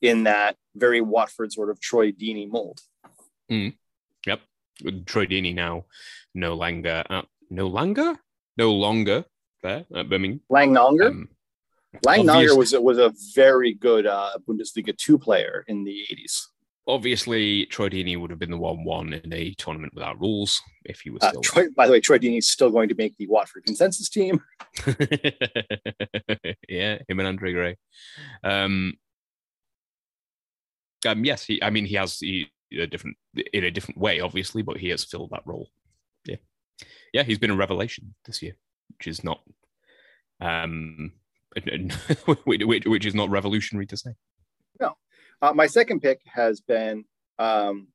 in 0.00 0.24
that 0.24 0.56
very 0.74 1.00
Watford 1.00 1.52
sort 1.52 1.70
of 1.70 1.80
Troy 1.80 2.12
Deeney 2.12 2.48
mold. 2.48 2.80
Yep, 4.26 4.40
Troy 5.06 5.26
Deeney 5.26 5.54
now 5.54 5.84
no 6.34 6.54
longer 6.54 7.02
uh, 7.08 7.22
no 7.50 7.66
longer 7.66 8.16
no 8.56 8.72
longer 8.72 9.24
there 9.62 9.84
at 9.94 10.08
Birmingham. 10.08 10.40
Langnonger, 10.50 11.08
Um, 11.08 11.28
Langnonger 12.04 12.56
was 12.56 12.72
a, 12.72 12.80
was 12.80 12.98
a 12.98 13.12
very 13.34 13.74
good 13.74 14.06
uh, 14.06 14.32
Bundesliga 14.48 14.96
two 14.96 15.18
player 15.18 15.64
in 15.68 15.84
the 15.84 16.04
80s. 16.10 16.46
Obviously, 16.86 17.66
Troy 17.66 17.88
Deeney 17.88 18.18
would 18.18 18.30
have 18.30 18.38
been 18.38 18.50
the 18.50 18.58
one-one 18.58 19.12
in 19.12 19.32
a 19.32 19.54
tournament 19.54 19.94
without 19.94 20.20
rules 20.20 20.60
if 20.84 21.00
he 21.00 21.10
was 21.10 21.22
Uh, 21.22 21.28
still. 21.28 21.42
Troy, 21.42 21.66
by 21.76 21.86
the 21.86 21.92
way, 21.92 22.00
Troy 22.00 22.18
Deeney 22.18 22.38
is 22.38 22.48
still 22.48 22.70
going 22.70 22.88
to 22.88 22.94
make 22.94 23.16
the 23.16 23.26
Watford 23.28 23.64
consensus 23.64 24.08
team. 24.08 24.42
yeah, 26.68 26.98
him 27.08 27.20
and 27.20 27.26
Andre 27.26 27.52
Gray. 27.52 27.76
Um, 28.42 28.94
um, 31.06 31.24
yes, 31.24 31.44
he. 31.44 31.62
I 31.62 31.70
mean, 31.70 31.84
he 31.84 31.96
has 31.96 32.18
he, 32.18 32.50
a 32.78 32.86
different 32.86 33.16
in 33.52 33.64
a 33.64 33.70
different 33.70 33.98
way, 33.98 34.20
obviously, 34.20 34.62
but 34.62 34.76
he 34.76 34.88
has 34.90 35.04
filled 35.04 35.30
that 35.30 35.42
role. 35.44 35.68
Yeah, 36.24 36.36
yeah, 37.12 37.22
he's 37.22 37.38
been 37.38 37.50
a 37.50 37.56
revelation 37.56 38.14
this 38.24 38.42
year, 38.42 38.56
which 38.96 39.08
is 39.08 39.24
not, 39.24 39.40
um, 40.40 41.12
which, 42.44 42.86
which 42.86 43.06
is 43.06 43.14
not 43.14 43.30
revolutionary 43.30 43.86
to 43.86 43.96
say. 43.96 44.12
Uh, 45.42 45.52
my 45.52 45.66
second 45.66 46.00
pick 46.00 46.20
has 46.24 46.60
been 46.60 47.04
um, 47.38 47.88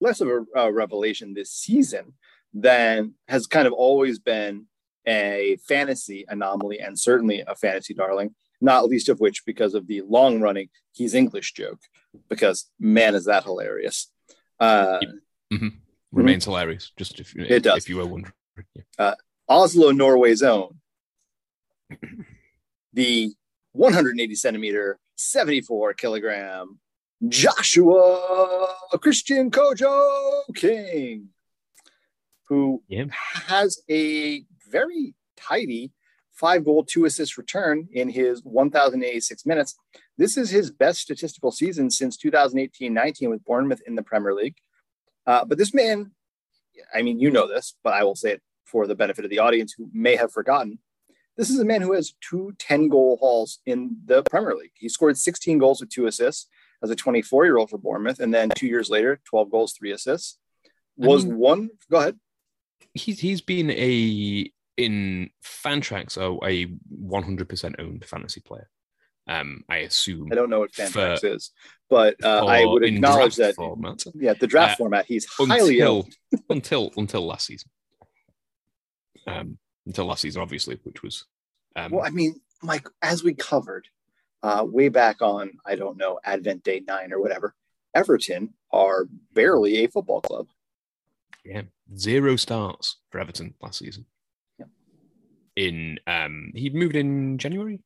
less 0.00 0.20
of 0.20 0.28
a, 0.28 0.44
a 0.54 0.72
revelation 0.72 1.32
this 1.32 1.50
season 1.50 2.12
than 2.52 3.14
has 3.26 3.46
kind 3.46 3.66
of 3.66 3.72
always 3.72 4.18
been 4.18 4.66
a 5.06 5.56
fantasy 5.66 6.26
anomaly 6.28 6.78
and 6.78 6.98
certainly 6.98 7.42
a 7.46 7.54
fantasy 7.54 7.94
darling, 7.94 8.34
not 8.60 8.84
least 8.84 9.08
of 9.08 9.18
which 9.18 9.44
because 9.46 9.74
of 9.74 9.86
the 9.86 10.02
long 10.02 10.40
running 10.40 10.68
he's 10.92 11.14
English 11.14 11.54
joke, 11.54 11.80
because 12.28 12.68
man, 12.78 13.14
is 13.14 13.24
that 13.24 13.44
hilarious. 13.44 14.10
Uh, 14.58 15.00
Remains 16.12 16.44
hilarious. 16.44 16.92
Just 16.96 17.18
if 17.18 17.32
Mm-hmm. 17.32 17.52
It 17.52 17.62
does. 17.62 17.78
if 17.78 17.88
you 17.88 17.96
were 17.96 18.06
wondering. 18.06 18.34
Yeah. 18.98 19.14
Oslo, 19.48 19.90
Norway's 19.90 20.42
own, 20.42 20.80
the 22.92 23.32
180 23.72 24.34
centimeter, 24.34 24.98
74 25.24 25.94
kilogram 25.94 26.78
Joshua 27.28 28.74
Christian 29.00 29.50
Kojo 29.50 30.42
King, 30.54 31.28
who 32.48 32.82
Yeah. 32.88 33.04
has 33.10 33.82
a 33.90 34.44
very 34.70 35.14
tidy 35.36 35.92
five 36.32 36.64
goal, 36.64 36.84
two 36.84 37.04
assist 37.04 37.36
return 37.36 37.86
in 37.92 38.08
his 38.08 38.42
1,086 38.44 39.44
minutes. 39.44 39.76
This 40.16 40.38
is 40.38 40.48
his 40.50 40.70
best 40.70 41.00
statistical 41.00 41.52
season 41.52 41.90
since 41.90 42.16
2018 42.16 42.94
19 42.94 43.28
with 43.30 43.44
Bournemouth 43.44 43.82
in 43.86 43.94
the 43.96 44.02
Premier 44.02 44.32
League. 44.32 44.56
Uh, 45.26 45.44
but 45.44 45.58
this 45.58 45.74
man, 45.74 46.12
I 46.94 47.02
mean, 47.02 47.20
you 47.20 47.30
know 47.30 47.46
this, 47.46 47.76
but 47.84 47.92
I 47.92 48.04
will 48.04 48.14
say 48.14 48.32
it 48.32 48.42
for 48.64 48.86
the 48.86 48.94
benefit 48.94 49.24
of 49.26 49.30
the 49.30 49.40
audience 49.40 49.74
who 49.76 49.90
may 49.92 50.16
have 50.16 50.32
forgotten. 50.32 50.78
This 51.40 51.48
is 51.48 51.58
a 51.58 51.64
man 51.64 51.80
who 51.80 51.94
has 51.94 52.12
two 52.20 52.52
10 52.58 52.88
goal 52.90 53.16
hauls 53.18 53.60
in 53.64 53.96
the 54.04 54.22
Premier 54.24 54.54
League. 54.54 54.72
He 54.74 54.90
scored 54.90 55.16
16 55.16 55.56
goals 55.56 55.80
with 55.80 55.88
two 55.88 56.04
assists 56.06 56.48
as 56.82 56.90
a 56.90 56.94
24 56.94 57.46
year 57.46 57.56
old 57.56 57.70
for 57.70 57.78
Bournemouth. 57.78 58.20
And 58.20 58.32
then 58.34 58.50
two 58.50 58.66
years 58.66 58.90
later, 58.90 59.20
12 59.24 59.50
goals, 59.50 59.72
three 59.72 59.90
assists. 59.92 60.36
I 61.02 61.06
Was 61.06 61.24
mean- 61.24 61.38
one, 61.38 61.70
go 61.90 61.96
ahead. 61.96 62.18
he's 62.92 63.18
he's 63.20 63.40
been 63.40 63.70
a 63.70 64.52
in 64.76 65.30
Fantrax 65.42 66.18
a, 66.18 66.26
a 66.46 66.66
100% 66.66 67.74
owned 67.78 68.04
fantasy 68.04 68.40
player. 68.42 68.68
Um, 69.26 69.64
I 69.66 69.78
assume. 69.78 70.28
I 70.30 70.34
don't 70.34 70.50
know 70.50 70.60
what 70.60 70.74
For- 70.74 70.82
Fantrax 70.82 71.24
is, 71.24 71.52
but 71.88 72.22
uh, 72.22 72.44
I 72.44 72.66
would 72.66 72.84
acknowledge 72.84 73.36
that. 73.36 73.54
format 73.54 74.04
Yeah, 74.14 74.34
the 74.38 74.46
draft 74.46 74.74
Uh, 74.74 74.76
format, 74.76 75.06
he's 75.06 75.24
highly 75.24 75.80
until 75.80 76.06
until 76.50 76.90
until 76.98 77.26
last 77.26 77.46
season. 77.46 77.70
Um, 79.26 79.56
until 79.90 80.06
last 80.06 80.22
season, 80.22 80.40
obviously, 80.40 80.78
which 80.84 81.02
was 81.02 81.26
um, 81.76 81.90
Well, 81.90 82.06
I 82.06 82.10
mean, 82.10 82.40
like 82.62 82.86
as 83.02 83.22
we 83.24 83.34
covered 83.34 83.88
uh, 84.42 84.64
way 84.66 84.88
back 84.88 85.20
on, 85.20 85.50
I 85.66 85.74
don't 85.74 85.98
know, 85.98 86.20
Advent 86.24 86.62
Day 86.62 86.80
9 86.86 87.12
or 87.12 87.20
whatever, 87.20 87.54
Everton 87.94 88.54
are 88.72 89.06
barely 89.34 89.84
a 89.84 89.88
football 89.88 90.20
club. 90.20 90.46
yeah, 91.44 91.62
zero 91.96 92.36
starts 92.36 92.98
for 93.10 93.18
Everton 93.20 93.54
last 93.60 93.80
season. 93.80 94.06
Yeah. 94.58 94.66
In 95.56 95.98
um, 96.06 96.52
he 96.54 96.70
moved 96.70 96.94
in 96.94 97.36
January. 97.38 97.80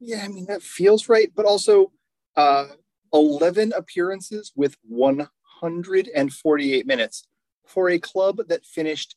Yeah, 0.00 0.22
I 0.22 0.28
mean, 0.28 0.44
that 0.46 0.62
feels 0.62 1.08
right. 1.08 1.32
But 1.34 1.46
also, 1.46 1.92
uh, 2.36 2.66
11 3.14 3.72
appearances 3.72 4.52
with 4.54 4.76
148 4.82 6.86
minutes 6.86 7.26
for 7.64 7.88
a 7.88 7.98
club 7.98 8.40
that 8.48 8.66
finished 8.66 9.16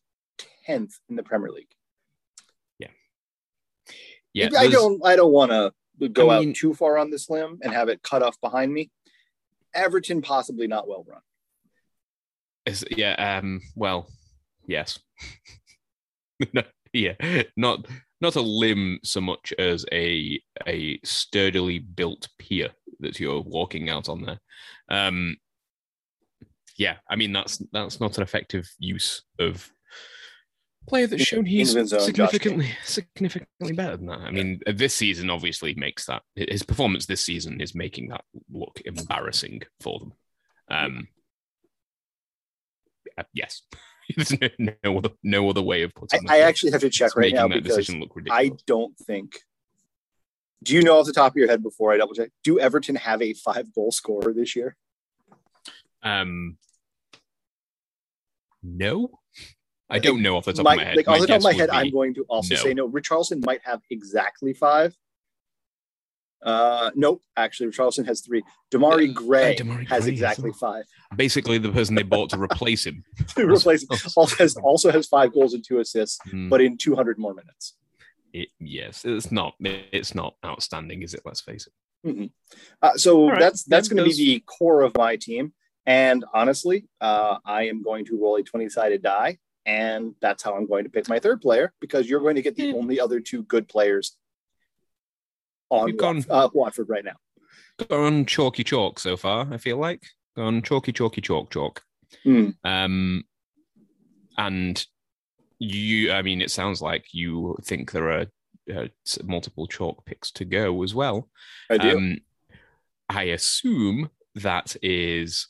10th 0.68 0.94
in 1.10 1.16
the 1.16 1.24
Premier 1.24 1.52
League. 1.52 1.68
Yeah, 2.80 2.90
Yeah. 4.34 4.50
I 4.60 4.68
don't, 4.68 5.04
I 5.06 5.16
don't 5.16 5.32
want 5.32 5.52
to 5.52 6.10
go 6.10 6.30
I 6.30 6.40
mean- 6.40 6.50
out 6.50 6.56
too 6.56 6.74
far 6.74 6.98
on 6.98 7.10
this 7.10 7.30
limb 7.30 7.60
and 7.64 7.74
have 7.74 7.90
it 7.90 8.04
cut 8.04 8.22
off 8.22 8.40
behind 8.42 8.72
me. 8.74 8.92
Everton 9.74 10.22
possibly 10.22 10.68
not 10.68 10.88
well 10.88 11.06
run. 11.08 11.22
Is, 12.66 12.84
yeah. 12.90 13.14
Um. 13.40 13.62
Well. 13.76 14.08
Yes. 14.68 15.00
No, 16.54 16.62
yeah. 16.94 17.14
Not 17.56 17.88
not 18.22 18.36
a 18.36 18.42
limb 18.42 19.00
so 19.04 19.20
much 19.22 19.54
as 19.58 19.86
a 19.92 20.40
a 20.68 21.00
sturdily 21.04 21.80
built 21.80 22.28
pier 22.38 22.70
that 23.00 23.20
you're 23.20 23.42
walking 23.42 23.90
out 23.90 24.08
on 24.08 24.22
there. 24.22 24.40
Um. 24.90 25.38
Yeah. 26.78 26.98
I 27.10 27.16
mean 27.16 27.34
that's 27.34 27.58
that's 27.72 28.00
not 28.00 28.18
an 28.18 28.24
effective 28.24 28.70
use 28.78 29.24
of 29.40 29.72
player 30.88 31.08
that's 31.08 31.24
shown 31.24 31.46
he's 31.46 31.72
significantly 31.72 32.70
significantly 32.84 33.74
better 33.74 33.98
than 33.98 34.08
that. 34.08 34.20
I 34.20 34.32
mean, 34.32 34.62
this 34.66 34.96
season 34.96 35.30
obviously 35.30 35.74
makes 35.76 36.06
that 36.06 36.24
his 36.36 36.64
performance 36.64 37.06
this 37.06 37.22
season 37.22 37.62
is 37.62 37.76
making 37.76 38.10
that 38.10 38.24
look 38.52 38.82
embarrassing 38.86 39.64
for 39.82 40.00
them. 40.00 40.14
Um, 40.70 41.08
uh, 43.18 43.24
yes, 43.34 43.62
there's 44.16 44.40
no, 44.40 44.74
no 44.84 44.98
other 44.98 45.10
no 45.24 45.50
other 45.50 45.62
way 45.62 45.84
of 45.84 45.92
I, 45.96 46.00
putting. 46.00 46.30
I 46.30 46.40
that. 46.40 46.48
actually 46.48 46.72
have 46.72 46.82
to 46.82 46.90
check 46.90 47.16
right 47.16 47.34
now 47.34 47.48
because 47.48 47.64
decision 47.64 48.00
look 48.00 48.12
I 48.32 48.52
don't 48.66 48.98
think. 48.98 49.40
Do 50.64 50.74
you 50.74 50.82
know 50.82 50.98
off 50.98 51.06
the 51.06 51.14
top 51.14 51.34
of 51.34 51.38
your 51.38 51.48
head 51.48 51.62
before 51.62 51.94
I 51.94 51.98
double 51.98 52.16
check? 52.16 52.32
Do 52.44 52.60
Everton 52.60 52.96
have 52.96 53.22
a 53.22 53.34
five 53.34 53.72
goal 53.74 53.92
scorer 53.92 54.34
this 54.34 54.56
year? 54.56 54.76
Um, 56.02 56.58
no, 58.64 59.20
I 59.90 60.00
don't 60.00 60.22
know 60.22 60.36
off 60.38 60.46
the 60.46 60.54
top 60.54 60.64
My- 60.66 60.74
of 60.74 60.78
my 60.78 60.84
head. 60.84 60.98
like 60.98 61.08
off 61.08 61.20
the 61.22 61.28
top 61.28 61.38
of 61.38 61.44
my 61.44 61.54
head, 61.54 61.70
I'm 61.70 61.92
going 61.92 62.14
to 62.16 62.24
also 62.28 62.56
no. 62.56 62.62
say 62.62 62.74
no. 62.74 62.90
Richarlison 62.90 63.46
might 63.46 63.62
have 63.64 63.82
exactly 63.90 64.54
five. 64.54 64.96
Uh, 66.44 66.92
nope. 66.96 67.22
Actually, 67.36 67.70
Richarlison 67.72 68.06
has 68.06 68.22
three. 68.22 68.44
Demarai 68.72 69.12
Gray 69.14 69.56
uh, 69.56 69.60
Demarai 69.60 69.88
has 69.88 70.04
Gray, 70.04 70.12
exactly 70.14 70.52
five. 70.54 70.84
basically 71.16 71.58
the 71.58 71.72
person 71.72 71.96
they 71.96 72.04
bought 72.04 72.30
to 72.30 72.40
replace 72.40 72.86
him. 72.86 73.04
To 73.36 73.48
replace 73.48 73.86
also 74.16 74.36
has 74.38 74.56
also 74.58 74.92
has 74.92 75.08
five 75.08 75.34
goals 75.34 75.54
and 75.54 75.64
two 75.68 75.80
assists, 75.80 76.20
Mm, 76.28 76.50
but 76.50 76.62
in 76.62 76.78
200 76.78 77.18
more 77.18 77.34
minutes. 77.34 77.76
it- 78.34 78.50
yes, 78.60 79.04
it's 79.04 79.32
not. 79.32 79.56
It's 79.60 80.14
not 80.14 80.36
outstanding, 80.46 81.02
is 81.02 81.14
it? 81.14 81.22
Let's 81.26 81.42
face 81.42 81.68
it. 81.68 81.74
Uh, 82.82 82.94
so 82.96 83.30
right. 83.30 83.40
that's 83.40 83.64
that's 83.64 83.88
going 83.90 83.98
to 83.98 84.10
be 84.10 84.16
the 84.16 84.40
core 84.42 84.82
of 84.84 84.96
my 84.96 85.16
team. 85.16 85.54
And 85.88 86.24
honestly, 86.34 86.86
uh, 87.02 87.38
I 87.46 87.64
am 87.68 87.82
going 87.82 88.06
to 88.06 88.22
roll 88.22 88.36
a 88.36 88.44
20 88.44 88.70
sided 88.70 89.02
die. 89.02 89.40
And 89.68 90.16
that's 90.22 90.42
how 90.42 90.56
I'm 90.56 90.66
going 90.66 90.86
to 90.86 90.90
pick 90.90 91.10
my 91.10 91.20
third 91.20 91.42
player 91.42 91.74
because 91.82 92.10
you're 92.10 92.22
going 92.22 92.36
to 92.36 92.42
get 92.42 92.56
the 92.56 92.74
only 92.74 93.00
other 93.02 93.20
two 93.20 93.44
good 93.44 93.68
players 93.68 94.18
on 95.70 95.96
gone- 95.98 96.26
uh, 96.30 96.48
Watford 96.54 96.88
right 96.90 97.04
now. 97.04 97.18
Gone 97.90 98.26
chalky 98.26 98.64
chalk 98.64 98.98
so 98.98 99.18
far. 99.18 99.48
I 99.52 99.58
feel 99.58 99.78
like 99.78 100.04
gone 100.36 100.62
chalky 100.62 100.94
chalky 100.94 101.22
chalk 101.22 101.52
chalk. 101.52 101.84
Hmm. 102.24 102.52
Um, 102.64 103.24
and 104.38 104.84
you, 105.60 106.14
I 106.14 106.22
mean, 106.22 106.42
it 106.42 106.50
sounds 106.50 106.82
like 106.82 107.06
you 107.12 107.58
think 107.64 107.92
there 107.92 108.10
are 108.10 108.26
uh, 108.74 108.88
multiple 109.26 109.68
chalk 109.68 110.06
picks 110.06 110.32
to 110.32 110.46
go 110.46 110.82
as 110.84 110.96
well. 110.96 111.30
I 111.70 111.78
do. 111.78 111.98
Um, 111.98 112.18
I 113.10 113.24
assume 113.24 114.10
that 114.36 114.76
is 114.82 115.48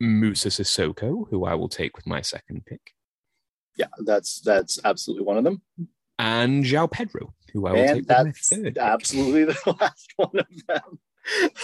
Musa 0.00 0.48
Sissoko, 0.48 1.28
who 1.30 1.44
I 1.44 1.54
will 1.54 1.68
take 1.68 1.96
with 1.96 2.06
my 2.06 2.20
second 2.22 2.64
pick, 2.66 2.94
yeah, 3.76 3.86
that's 4.04 4.40
that's 4.40 4.78
absolutely 4.84 5.24
one 5.26 5.36
of 5.38 5.44
them. 5.44 5.62
and 6.18 6.64
João 6.64 6.90
Pedro, 6.90 7.32
who 7.52 7.66
I 7.66 7.72
will 7.72 7.78
And 7.78 7.88
take 7.88 7.96
with 7.96 8.08
my 8.08 8.24
that's 8.24 8.48
third. 8.48 8.64
pick. 8.64 8.76
absolutely 8.78 9.44
the 9.44 9.76
last 9.80 10.12
one 10.16 10.30
of 10.38 10.46
them. 10.66 10.98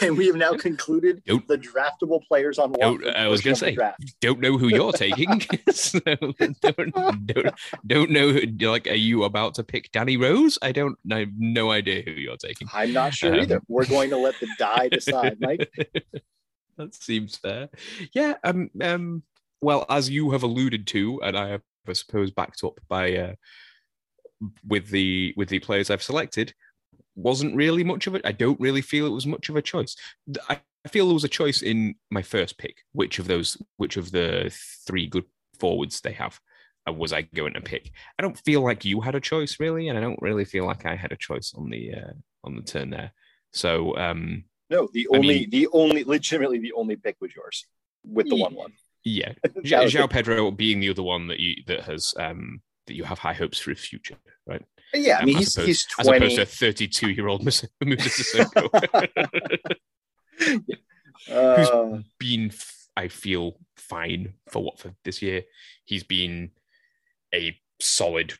And 0.03 0.19
we 0.19 0.27
have 0.27 0.37
now 0.37 0.53
concluded 0.53 1.23
Don't- 1.27 1.49
the 1.49 1.57
draftable 1.57 2.21
players 2.29 2.59
on 2.59 2.75
I 2.83 3.27
was 3.29 3.41
gonna 3.41 3.55
of 3.55 3.61
the 3.61 3.73
draft. 3.73 4.15
Don't 4.21 4.39
know 4.39 4.59
who 4.59 4.69
you're 4.69 4.93
taking. 4.93 5.41
so 5.71 5.99
don't, 6.01 6.61
don't 6.61 7.55
don't 7.87 8.11
know. 8.11 8.39
Like, 8.71 8.87
are 8.87 8.95
you 8.95 9.25
about 9.25 9.55
to 9.55 9.65
pick 9.65 9.91
Danny 9.93 10.19
Rose? 10.19 10.59
I 10.61 10.73
don't. 10.73 10.97
I 11.11 11.21
have 11.21 11.31
no 11.39 11.71
idea 11.71 12.03
who 12.03 12.11
you're 12.13 12.37
taking. 12.37 12.69
I'm 12.75 12.93
not 12.93 13.15
sure 13.15 13.33
Um, 13.35 13.41
either. 13.41 13.61
We're 13.67 13.87
going 13.87 14.11
to 14.11 14.19
let 14.19 14.35
the 14.41 14.49
die 14.59 14.89
decide, 14.91 15.39
Mike. 15.41 15.71
That 16.77 16.95
seems 16.95 17.37
fair. 17.37 17.69
Yeah. 18.13 18.35
Um. 18.45 18.71
Um. 18.81 19.23
Well, 19.61 19.87
as 19.89 20.11
you 20.11 20.31
have 20.31 20.43
alluded 20.43 20.87
to, 20.89 21.21
and 21.23 21.37
I 21.37 21.49
have, 21.49 21.63
I 21.89 21.93
suppose, 21.95 22.31
backed 22.31 22.63
up 22.63 22.79
by 22.89 23.17
uh, 23.17 23.35
with 24.67 24.89
the 24.89 25.35
with 25.37 25.49
the 25.49 25.59
players 25.61 25.91
I've 25.91 26.03
selected, 26.03 26.55
wasn't 27.15 27.57
really 27.57 27.83
much 27.83 28.07
of 28.07 28.15
it. 28.15 28.23
I 28.25 28.33
don't 28.33 28.61
really 28.61 28.83
feel 28.83 29.07
it 29.07 29.11
was 29.11 29.27
much 29.27 29.49
of 29.49 29.57
a 29.57 29.63
choice. 29.63 29.97
I 30.49 30.61
feel 30.89 31.07
there 31.07 31.15
was 31.15 31.25
a 31.25 31.29
choice 31.29 31.63
in 31.63 31.97
my 32.11 32.23
first 32.23 32.59
pick. 32.59 32.77
Which 32.93 33.19
of 33.19 33.27
those, 33.27 33.57
which 33.77 33.97
of 33.97 34.13
the 34.13 34.55
three 34.87 35.07
good 35.07 35.25
forwards 35.59 36.01
they 36.01 36.13
have, 36.13 36.39
uh, 36.89 36.93
was 36.93 37.13
I 37.13 37.23
going 37.23 37.55
to 37.55 37.61
pick? 37.61 37.91
I 38.19 38.23
don't 38.23 38.39
feel 38.39 38.61
like 38.61 38.85
you 38.85 39.01
had 39.01 39.15
a 39.15 39.21
choice 39.21 39.59
really, 39.59 39.89
and 39.89 39.99
I 39.99 40.01
don't 40.01 40.23
really 40.23 40.45
feel 40.45 40.67
like 40.67 40.87
I 40.87 40.95
had 40.95 41.13
a 41.13 41.17
choice 41.17 41.55
on 41.57 41.71
the 41.71 41.95
uh, 41.95 42.13
on 42.45 42.57
the 42.57 42.63
turn 42.63 42.91
there. 42.91 43.13
So 43.53 43.97
um, 43.97 44.45
no, 44.71 44.89
the 44.93 45.07
I 45.13 45.17
only, 45.17 45.41
mean- 45.41 45.51
the 45.51 45.69
only, 45.73 46.05
legitimately 46.05 46.59
the 46.59 46.73
only 46.73 46.97
pick 46.97 47.17
was 47.21 47.35
yours 47.35 47.67
with 48.05 48.29
the 48.29 48.37
Ye- 48.37 48.43
one 48.43 48.55
one. 48.55 48.73
yeah, 49.05 49.33
That 49.43 49.55
João 49.65 49.85
was 50.03 50.07
Pedro 50.11 50.51
being 50.51 50.81
the 50.81 50.91
other 50.91 51.03
one 51.03 51.29
that 51.29 51.41
you 51.41 51.55
that 51.67 51.81
has 51.83 52.15
um, 52.19 52.61
that 52.87 52.95
you 52.95 53.05
have 53.05 53.19
high 53.19 53.33
hopes 53.35 53.59
for 53.59 53.71
his 53.71 53.81
future, 53.81 54.17
right? 54.47 54.63
yeah, 54.95 55.19
I 55.21 55.25
mean 55.25 55.37
Um, 55.37 55.41
he's 55.41 55.57
as 55.59 55.65
opposed, 55.65 55.67
he's 55.67 55.87
as 55.99 56.09
opposed 56.09 56.37
to 56.37 56.43
a 56.43 56.47
32 56.47 57.11
year 57.11 57.27
old 57.29 57.43
Musa 57.45 57.69
Sissoko. 57.83 58.69
uh, 61.31 61.99
been, 62.19 62.53
I 62.97 63.09
feel, 63.09 63.59
fine 63.77 64.35
for 64.51 64.63
Watford 64.63 64.95
this 65.05 65.23
year. 65.23 65.43
He's 65.85 66.05
been 66.05 66.51
a 67.35 67.59
solid, 67.81 68.35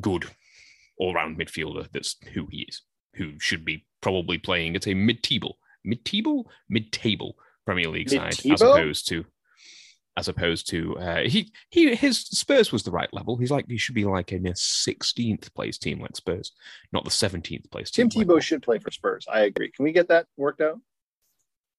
good, 0.00 0.26
all 0.98 1.14
round 1.14 1.38
midfielder. 1.38 1.88
That's 1.92 2.16
who 2.34 2.46
he 2.50 2.66
is, 2.68 2.82
who 3.14 3.38
should 3.40 3.64
be 3.64 3.86
probably 4.00 4.38
playing 4.38 4.74
It's 4.76 4.86
a 4.86 4.94
mid 4.94 5.22
table, 5.22 5.58
mid 5.84 6.04
table, 6.04 6.50
mid 6.68 6.92
table 6.92 7.36
Premier 7.66 7.88
League 7.88 8.10
side, 8.10 8.32
as 8.32 8.44
Mid-table? 8.44 8.72
opposed 8.74 9.08
to. 9.08 9.24
As 10.16 10.26
opposed 10.28 10.68
to 10.70 10.98
uh, 10.98 11.20
he 11.20 11.52
he 11.70 11.94
his 11.94 12.18
Spurs 12.18 12.72
was 12.72 12.82
the 12.82 12.90
right 12.90 13.08
level. 13.14 13.36
He's 13.36 13.50
like 13.52 13.66
he 13.68 13.78
should 13.78 13.94
be 13.94 14.04
like 14.04 14.32
in 14.32 14.44
a 14.46 14.50
16th 14.52 15.54
place 15.54 15.78
team 15.78 16.00
like 16.00 16.16
Spurs, 16.16 16.52
not 16.92 17.04
the 17.04 17.10
17th 17.10 17.70
place 17.70 17.90
Tim 17.90 18.08
team. 18.08 18.26
like 18.26 18.28
Tebow 18.28 18.42
should 18.42 18.62
play 18.62 18.78
for 18.80 18.90
Spurs. 18.90 19.24
I 19.30 19.42
agree. 19.42 19.70
Can 19.70 19.84
we 19.84 19.92
get 19.92 20.08
that 20.08 20.26
worked 20.36 20.60
out? 20.60 20.80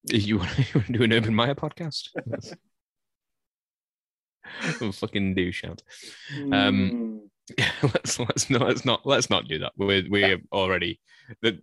You 0.09 0.37
want 0.39 0.49
to 0.51 0.79
do 0.91 1.03
an 1.03 1.13
Urban 1.13 1.35
Meyer 1.35 1.55
podcast? 1.55 2.07
Fucking 4.93 5.35
douche 5.35 5.63
out. 5.65 5.83
Um, 6.51 7.21
Mm, 7.51 7.63
let's 7.93 8.17
let's 8.19 8.49
not 8.49 8.61
let's 8.61 8.85
not 8.85 9.05
let's 9.05 9.29
not 9.29 9.47
do 9.47 9.59
that. 9.59 9.73
We're 9.77 10.05
we're 10.09 10.39
already 10.51 10.99
that 11.41 11.59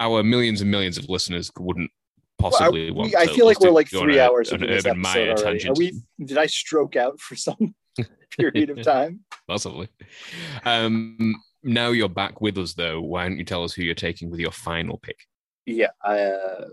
our 0.00 0.22
millions 0.24 0.60
and 0.60 0.70
millions 0.70 0.98
of 0.98 1.08
listeners 1.08 1.50
wouldn't 1.58 1.90
possibly 2.38 2.90
Well, 2.90 3.02
want. 3.02 3.14
I 3.16 3.26
feel 3.26 3.46
like 3.46 3.60
we're 3.60 3.70
like 3.70 3.88
three 3.88 4.18
a- 4.18 4.26
hours 4.26 4.50
an 4.50 4.64
Urban 4.64 4.72
episode 4.74 4.96
Meyer 4.96 5.28
already. 5.28 5.42
Are 5.42 5.44
tangent. 5.44 5.78
we? 5.78 6.00
Did 6.24 6.38
I 6.38 6.46
stroke 6.46 6.96
out 6.96 7.20
for 7.20 7.36
some 7.36 7.74
period 8.36 8.70
of 8.70 8.82
time? 8.82 9.20
Possibly. 9.46 9.88
Um, 10.64 11.36
now 11.62 11.90
you're 11.90 12.08
back 12.08 12.40
with 12.40 12.56
us, 12.58 12.74
though. 12.74 13.00
Why 13.00 13.24
don't 13.28 13.38
you 13.38 13.44
tell 13.44 13.62
us 13.64 13.72
who 13.74 13.82
you're 13.82 13.94
taking 13.94 14.30
with 14.30 14.40
your 14.40 14.52
final 14.52 14.98
pick? 14.98 15.18
Yeah, 15.66 15.88
I, 16.02 16.20
uh, 16.20 16.64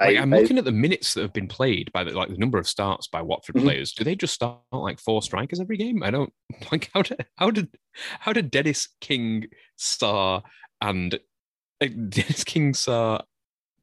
Like, 0.00 0.16
I, 0.16 0.20
I'm 0.22 0.32
I- 0.32 0.38
looking 0.40 0.58
at 0.58 0.64
the 0.64 0.70
minutes 0.72 1.14
that 1.14 1.22
have 1.22 1.32
been 1.32 1.48
played 1.48 1.90
by 1.92 2.04
the 2.04 2.12
like 2.12 2.28
the 2.28 2.36
number 2.36 2.58
of 2.58 2.68
starts 2.68 3.08
by 3.08 3.20
Watford 3.22 3.56
Mhm. 3.56 3.62
players. 3.62 3.92
Do 3.92 4.04
they 4.04 4.14
just 4.14 4.34
start 4.34 4.60
like 4.70 5.00
four 5.00 5.22
strikers 5.22 5.58
every 5.60 5.76
game? 5.76 6.02
I 6.04 6.10
don't 6.12 6.32
like 6.72 6.88
how 6.94 7.02
did 7.02 7.26
how 7.36 7.50
did 7.50 7.68
how 8.20 8.32
did 8.32 8.50
Dennis 8.52 8.88
King 9.00 9.46
Star 9.76 10.44
and 10.80 11.18
Dennis 11.80 12.44
King 12.44 12.74
Star? 12.74 13.24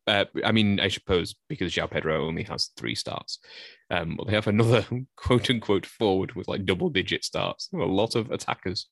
Uh, 0.07 0.25
I 0.43 0.51
mean, 0.51 0.79
I 0.79 0.89
suppose 0.89 1.35
because 1.49 1.73
João 1.73 1.89
Pedro 1.89 2.27
only 2.27 2.43
has 2.43 2.69
three 2.77 2.93
starts, 2.93 3.39
um, 3.89 4.19
they 4.27 4.33
have 4.33 4.47
another 4.47 4.85
quote 5.15 5.49
unquote 5.49 5.85
forward 5.85 6.33
with 6.33 6.47
like 6.47 6.65
double 6.65 6.89
digit 6.89 7.23
starts. 7.23 7.69
A 7.73 7.77
lot 7.77 8.15
of 8.15 8.31
attackers. 8.31 8.87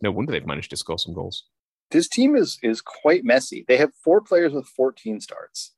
No 0.00 0.10
wonder 0.10 0.32
they've 0.32 0.46
managed 0.46 0.70
to 0.70 0.76
score 0.76 0.98
some 0.98 1.14
goals. 1.14 1.44
this 1.90 2.08
team 2.08 2.34
is 2.36 2.58
is 2.62 2.80
quite 2.80 3.24
messy. 3.24 3.64
They 3.68 3.76
have 3.76 3.92
four 4.02 4.20
players 4.20 4.52
with 4.52 4.66
14 4.66 5.20
starts. 5.20 5.72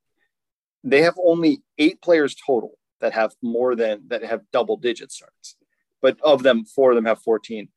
They 0.85 1.02
have 1.02 1.14
only 1.22 1.62
eight 1.78 2.00
players 2.00 2.35
total 2.46 2.78
that 3.00 3.12
have 3.12 3.35
more 3.42 3.74
than 3.74 4.02
that 4.09 4.22
have 4.22 4.42
double 4.52 4.76
digit 4.76 5.12
starts, 5.12 5.56
but 6.00 6.18
of 6.22 6.42
them, 6.42 6.64
four 6.64 6.90
of 6.90 6.96
them 6.96 7.04
have 7.06 7.20
14, 7.22 7.68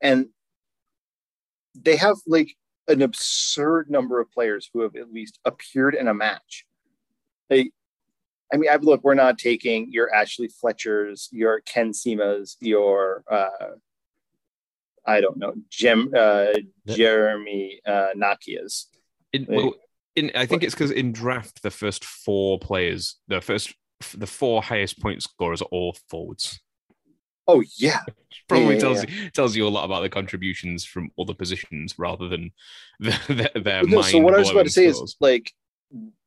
and 0.00 0.26
they 1.74 1.96
have 1.96 2.16
like 2.26 2.54
an 2.90 3.02
absurd 3.02 3.90
number 3.90 4.20
of 4.20 4.30
players 4.30 4.68
who 4.72 4.80
have 4.80 4.96
at 4.96 5.12
least 5.12 5.38
appeared 5.44 5.94
in 5.94 6.08
a 6.08 6.14
match. 6.14 6.66
They, 7.48 7.70
I 8.52 8.56
mean, 8.56 8.70
I 8.70 8.76
look, 8.76 9.02
we're 9.02 9.14
not 9.14 9.38
taking 9.38 9.90
your 9.90 10.12
Ashley 10.14 10.48
Fletchers, 10.48 11.28
your 11.32 11.60
Ken 11.60 11.92
Semas, 11.92 12.56
your 12.60 13.24
uh, 13.30 13.76
I 15.06 15.20
don't 15.20 15.38
know, 15.38 15.54
Jim 15.70 16.12
uh, 16.16 16.52
Jeremy 16.86 17.80
uh, 17.86 18.08
Ngakias. 18.16 18.86
In, 19.32 19.46
well, 19.48 19.74
in 20.16 20.30
I 20.34 20.46
think 20.46 20.62
it's 20.62 20.74
because 20.74 20.90
in 20.90 21.12
draft 21.12 21.62
the 21.62 21.70
first 21.70 22.04
four 22.04 22.58
players, 22.58 23.16
the 23.28 23.40
first 23.40 23.74
the 24.16 24.26
four 24.26 24.62
highest 24.62 25.00
point 25.00 25.22
scorers 25.22 25.62
are 25.62 25.68
all 25.70 25.96
forwards. 26.08 26.60
Oh 27.46 27.62
yeah, 27.78 28.00
Probably 28.48 28.74
Yeah, 28.74 28.80
tells 28.80 29.02
you 29.04 29.30
tells 29.30 29.56
you 29.56 29.66
a 29.66 29.68
lot 29.68 29.84
about 29.84 30.00
the 30.02 30.08
contributions 30.08 30.84
from 30.84 31.10
other 31.18 31.34
positions 31.34 31.98
rather 31.98 32.28
than 32.28 32.52
the, 33.00 33.18
their, 33.28 33.62
their 33.62 33.86
No, 33.86 34.02
so 34.02 34.18
what 34.18 34.34
I 34.34 34.38
was 34.38 34.50
about 34.50 34.64
to 34.66 34.70
say 34.70 34.88
scores. 34.90 35.10
is 35.10 35.16
like 35.20 35.52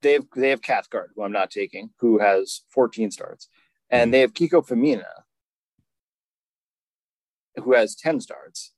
they 0.02 0.14
have 0.14 0.26
they 0.36 0.50
have 0.50 0.62
Cathcart, 0.62 1.12
who 1.16 1.24
I'm 1.24 1.32
not 1.32 1.52
taking, 1.52 1.92
who 2.00 2.20
has 2.20 2.62
14 2.70 3.12
starts, 3.12 3.48
and 3.90 4.10
Mhm. 4.10 4.14
they 4.14 4.20
have 4.22 4.34
Kiko 4.34 4.66
Femenía, 4.68 5.04
who 7.64 7.74
has 7.74 7.96
10 7.96 8.20
starts. 8.20 8.72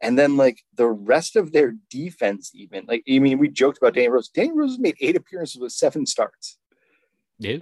And 0.00 0.16
then 0.16 0.36
like 0.36 0.62
the 0.76 0.86
rest 0.86 1.34
of 1.34 1.50
their 1.52 1.74
defense, 1.90 2.52
even 2.54 2.84
like 2.86 3.02
I 3.10 3.18
mean, 3.18 3.38
we 3.38 3.48
joked 3.48 3.78
about 3.78 3.94
Danny 3.94 4.08
Rose. 4.08 4.28
Danny 4.28 4.52
Rose 4.52 4.70
has 4.72 4.78
made 4.78 4.96
eight 5.00 5.16
appearances 5.16 5.60
with 5.60 5.72
seven 5.72 6.06
starts. 6.06 6.56
yeah, 7.38 7.58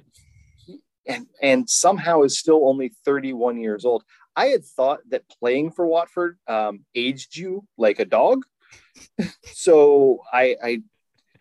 and 1.06 1.26
and 1.42 1.68
somehow 1.68 2.22
is 2.22 2.38
still 2.38 2.68
only 2.68 2.92
31 3.04 3.58
years 3.58 3.84
old. 3.84 4.02
I 4.34 4.46
had 4.46 4.64
thought 4.64 5.00
that 5.10 5.28
playing 5.28 5.72
for 5.72 5.86
Watford 5.86 6.38
um, 6.46 6.84
aged 6.94 7.36
you 7.36 7.66
like 7.78 7.98
a 8.00 8.04
dog. 8.04 8.44
so 9.44 10.20
I, 10.32 10.56
I 10.62 10.82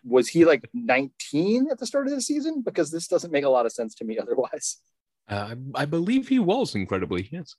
was 0.04 0.28
he 0.28 0.44
like 0.44 0.68
19 0.72 1.68
at 1.70 1.78
the 1.78 1.86
start 1.86 2.06
of 2.06 2.14
the 2.14 2.20
season 2.22 2.62
because 2.62 2.90
this 2.90 3.08
doesn't 3.08 3.32
make 3.32 3.44
a 3.44 3.48
lot 3.48 3.66
of 3.66 3.72
sense 3.72 3.94
to 3.96 4.04
me 4.04 4.18
otherwise. 4.22 4.78
uh, 5.28 5.54
I 5.74 5.84
believe 5.84 6.28
he 6.28 6.38
was 6.38 6.74
incredibly 6.74 7.28
yes. 7.32 7.54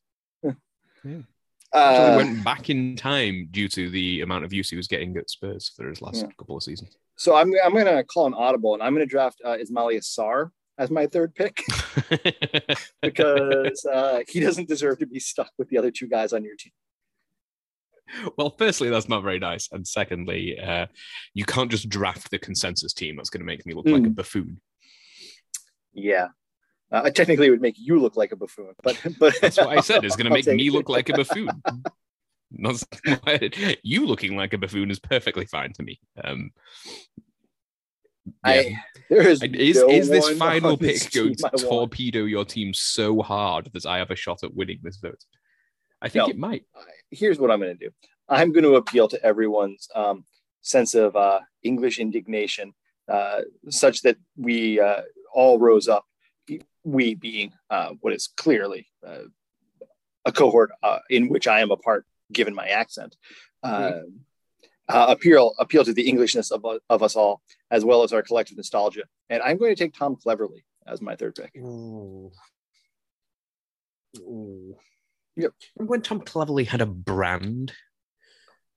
Uh, 1.73 2.13
went 2.15 2.43
back 2.45 2.69
in 2.69 2.95
time 2.95 3.49
due 3.51 3.67
to 3.67 3.89
the 3.89 4.21
amount 4.21 4.45
of 4.45 4.53
use 4.53 4.69
he 4.69 4.77
was 4.77 4.87
getting 4.87 5.15
at 5.17 5.29
Spurs 5.29 5.69
for 5.75 5.89
his 5.89 6.01
last 6.01 6.21
Yeah. 6.21 6.29
couple 6.39 6.55
of 6.55 6.63
seasons. 6.63 6.95
so 7.17 7.35
I'm 7.35 7.51
I'm 7.63 7.73
gonna 7.75 8.03
call 8.05 8.25
an 8.25 8.33
audible 8.33 8.73
and 8.73 8.81
I'm 8.81 8.93
gonna 8.93 9.05
draft 9.05 9.41
uh, 9.45 9.57
Ismail 9.59 9.87
Sarr 9.99 10.51
as 10.77 10.91
my 10.91 11.07
third 11.07 11.33
pick 11.35 11.63
because 13.01 13.85
uh, 13.85 14.19
he 14.27 14.39
doesn't 14.39 14.67
deserve 14.67 14.99
to 14.99 15.05
be 15.07 15.19
stuck 15.19 15.51
with 15.57 15.69
the 15.69 15.77
other 15.77 15.91
two 15.91 16.07
guys 16.07 16.33
on 16.33 16.43
your 16.43 16.55
team. 16.55 16.71
well, 18.37 18.51
firstly, 18.57 18.89
that's 18.89 19.09
not 19.09 19.23
very 19.23 19.39
nice, 19.39 19.67
and 19.71 19.87
secondly, 19.87 20.59
uh, 20.59 20.85
you 21.33 21.45
can't 21.45 21.71
just 21.71 21.89
draft 21.89 22.29
the 22.31 22.39
consensus 22.39 22.93
team. 22.93 23.15
That's 23.17 23.29
going 23.29 23.41
to 23.41 23.45
make 23.45 23.65
me 23.65 23.73
look 23.73 23.85
like 23.87 24.03
a 24.03 24.09
Mm. 24.09 24.15
buffoon. 24.15 24.61
Yeah. 25.93 26.27
Uh, 26.91 27.09
technically, 27.09 27.47
it 27.47 27.49
would 27.49 27.61
make 27.61 27.75
you 27.77 27.99
look 27.99 28.15
like 28.15 28.31
a 28.31 28.35
buffoon, 28.37 28.73
but 28.83 28.97
but 29.19 29.33
That's 29.41 29.57
what 29.57 29.77
I 29.77 29.81
said. 29.81 30.03
It's 30.05 30.15
going 30.15 30.27
to 30.27 30.33
make 30.33 30.45
me 30.47 30.69
look 30.69 30.87
like 30.89 31.09
a 31.09 31.13
buffoon. 31.13 31.49
Why- 33.23 33.49
you 33.83 34.05
looking 34.05 34.37
like 34.37 34.53
a 34.53 34.57
buffoon 34.57 34.89
is 34.89 34.99
perfectly 34.99 35.45
fine 35.45 35.73
to 35.73 35.83
me. 35.83 35.99
Um, 36.23 36.51
I 38.43 38.59
yeah. 38.61 38.77
There 39.09 39.27
is 39.27 39.41
is 39.53 39.77
no 39.77 39.89
is 39.89 40.09
this 40.09 40.29
final 40.37 40.77
pick 40.77 41.11
going 41.11 41.35
to 41.35 41.49
torpedo 41.57 42.25
your 42.25 42.45
team 42.45 42.73
so 42.73 43.21
hard 43.21 43.69
that 43.73 43.85
I 43.85 43.97
have 43.97 44.11
a 44.11 44.15
shot 44.15 44.43
at 44.43 44.53
winning 44.53 44.79
this 44.83 44.97
vote? 44.97 45.23
I 46.01 46.09
think 46.09 46.27
No. 46.27 46.29
it 46.29 46.37
might. 46.37 46.63
Here's 47.09 47.39
what 47.39 47.51
I'm 47.51 47.59
going 47.59 47.77
to 47.77 47.85
do. 47.85 47.91
I'm 48.29 48.51
going 48.51 48.63
to 48.63 48.75
appeal 48.75 49.07
to 49.07 49.23
everyone's 49.23 49.87
um, 49.95 50.25
sense 50.61 50.93
of 50.95 51.15
uh, 51.15 51.39
English 51.63 51.97
indignation, 51.97 52.73
uh, 53.07 53.41
such 53.69 54.01
that 54.01 54.17
we 54.35 54.79
uh, 54.79 55.01
all 55.33 55.57
rose 55.59 55.87
up. 55.87 56.05
We 56.83 57.15
being 57.15 57.51
uh, 57.69 57.91
what 57.99 58.13
is 58.13 58.29
clearly 58.37 58.87
uh, 59.05 59.23
a 60.25 60.31
cohort 60.31 60.71
uh, 60.83 60.99
in 61.09 61.29
which 61.29 61.47
I 61.47 61.61
am 61.61 61.71
a 61.71 61.77
part, 61.77 62.05
given 62.31 62.53
my 62.53 62.67
accent. 62.67 63.15
Uh, 63.63 64.01
uh, 64.89 65.05
appeal 65.09 65.53
appeal 65.59 65.83
to 65.83 65.93
the 65.93 66.07
Englishness 66.07 66.51
of, 66.51 66.63
of 66.89 67.03
us 67.03 67.15
all, 67.15 67.41
as 67.71 67.83
well 67.85 68.03
as 68.03 68.13
our 68.13 68.21
collective 68.21 68.57
nostalgia. 68.57 69.03
And 69.29 69.41
I'm 69.41 69.57
going 69.57 69.75
to 69.75 69.81
take 69.83 69.93
Tom 69.93 70.15
Cleverley 70.15 70.63
as 70.85 71.01
my 71.01 71.15
third 71.15 71.35
pick. 71.35 71.51
Ooh. 71.57 72.31
Yep. 75.35 75.53
Remember 75.75 75.91
when 75.91 76.01
Tom 76.01 76.21
Cleverley 76.21 76.65
had 76.65 76.81
a 76.81 76.85
brand? 76.85 77.73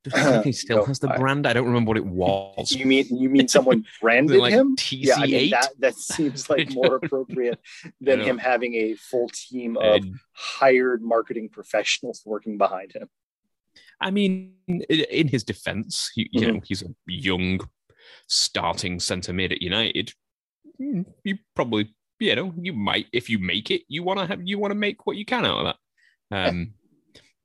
Does 0.02 0.14
he 0.14 0.20
think 0.30 0.44
he 0.46 0.52
still 0.52 0.78
No, 0.78 0.84
has 0.86 0.98
the 0.98 1.12
I- 1.12 1.18
brand? 1.18 1.46
I 1.46 1.52
don't 1.52 1.66
remember 1.66 1.88
what 1.88 1.96
it 1.98 2.06
was. 2.06 2.72
You 2.72 2.86
mean 2.86 3.06
you 3.10 3.28
mean 3.28 3.48
someone 3.48 3.84
branded 4.00 4.38
like 4.40 4.52
him? 4.52 4.74
TC8? 4.76 5.04
Yeah, 5.04 5.14
I 5.16 5.26
mean, 5.26 5.50
that 5.50 5.68
that 5.78 5.94
seems 5.94 6.48
like 6.48 6.70
more 6.74 6.96
appropriate 6.96 7.58
than 8.00 8.20
him 8.20 8.38
having 8.38 8.74
a 8.74 8.94
full 8.94 9.28
team 9.32 9.76
of 9.76 10.02
hired 10.32 11.02
marketing 11.02 11.50
professionals 11.50 12.22
working 12.24 12.56
behind 12.56 12.92
him. 12.92 13.08
I 14.00 14.10
mean, 14.10 14.54
in 14.68 15.28
his 15.28 15.44
defense, 15.44 16.10
you, 16.16 16.26
you 16.30 16.40
Mhm. 16.40 16.54
know, 16.54 16.60
he's 16.64 16.82
a 16.82 16.94
young 17.06 17.60
starting 18.26 19.00
centre 19.00 19.32
mid 19.32 19.52
at 19.52 19.62
United. 19.62 20.12
Mm, 20.80 21.04
You 21.24 21.38
probably, 21.54 21.94
you 22.18 22.34
know, 22.34 22.54
you 22.56 22.72
might 22.72 23.06
if 23.12 23.28
you 23.28 23.38
make 23.38 23.70
it, 23.70 23.82
you 23.88 24.02
want 24.02 24.18
to 24.20 24.26
have 24.26 24.40
you 24.46 24.58
want 24.58 24.70
to 24.72 24.74
make 24.86 25.06
what 25.06 25.16
you 25.16 25.24
can 25.24 25.44
out 25.44 25.66
of 25.66 25.74
that. 26.30 26.48
Um, 26.48 26.74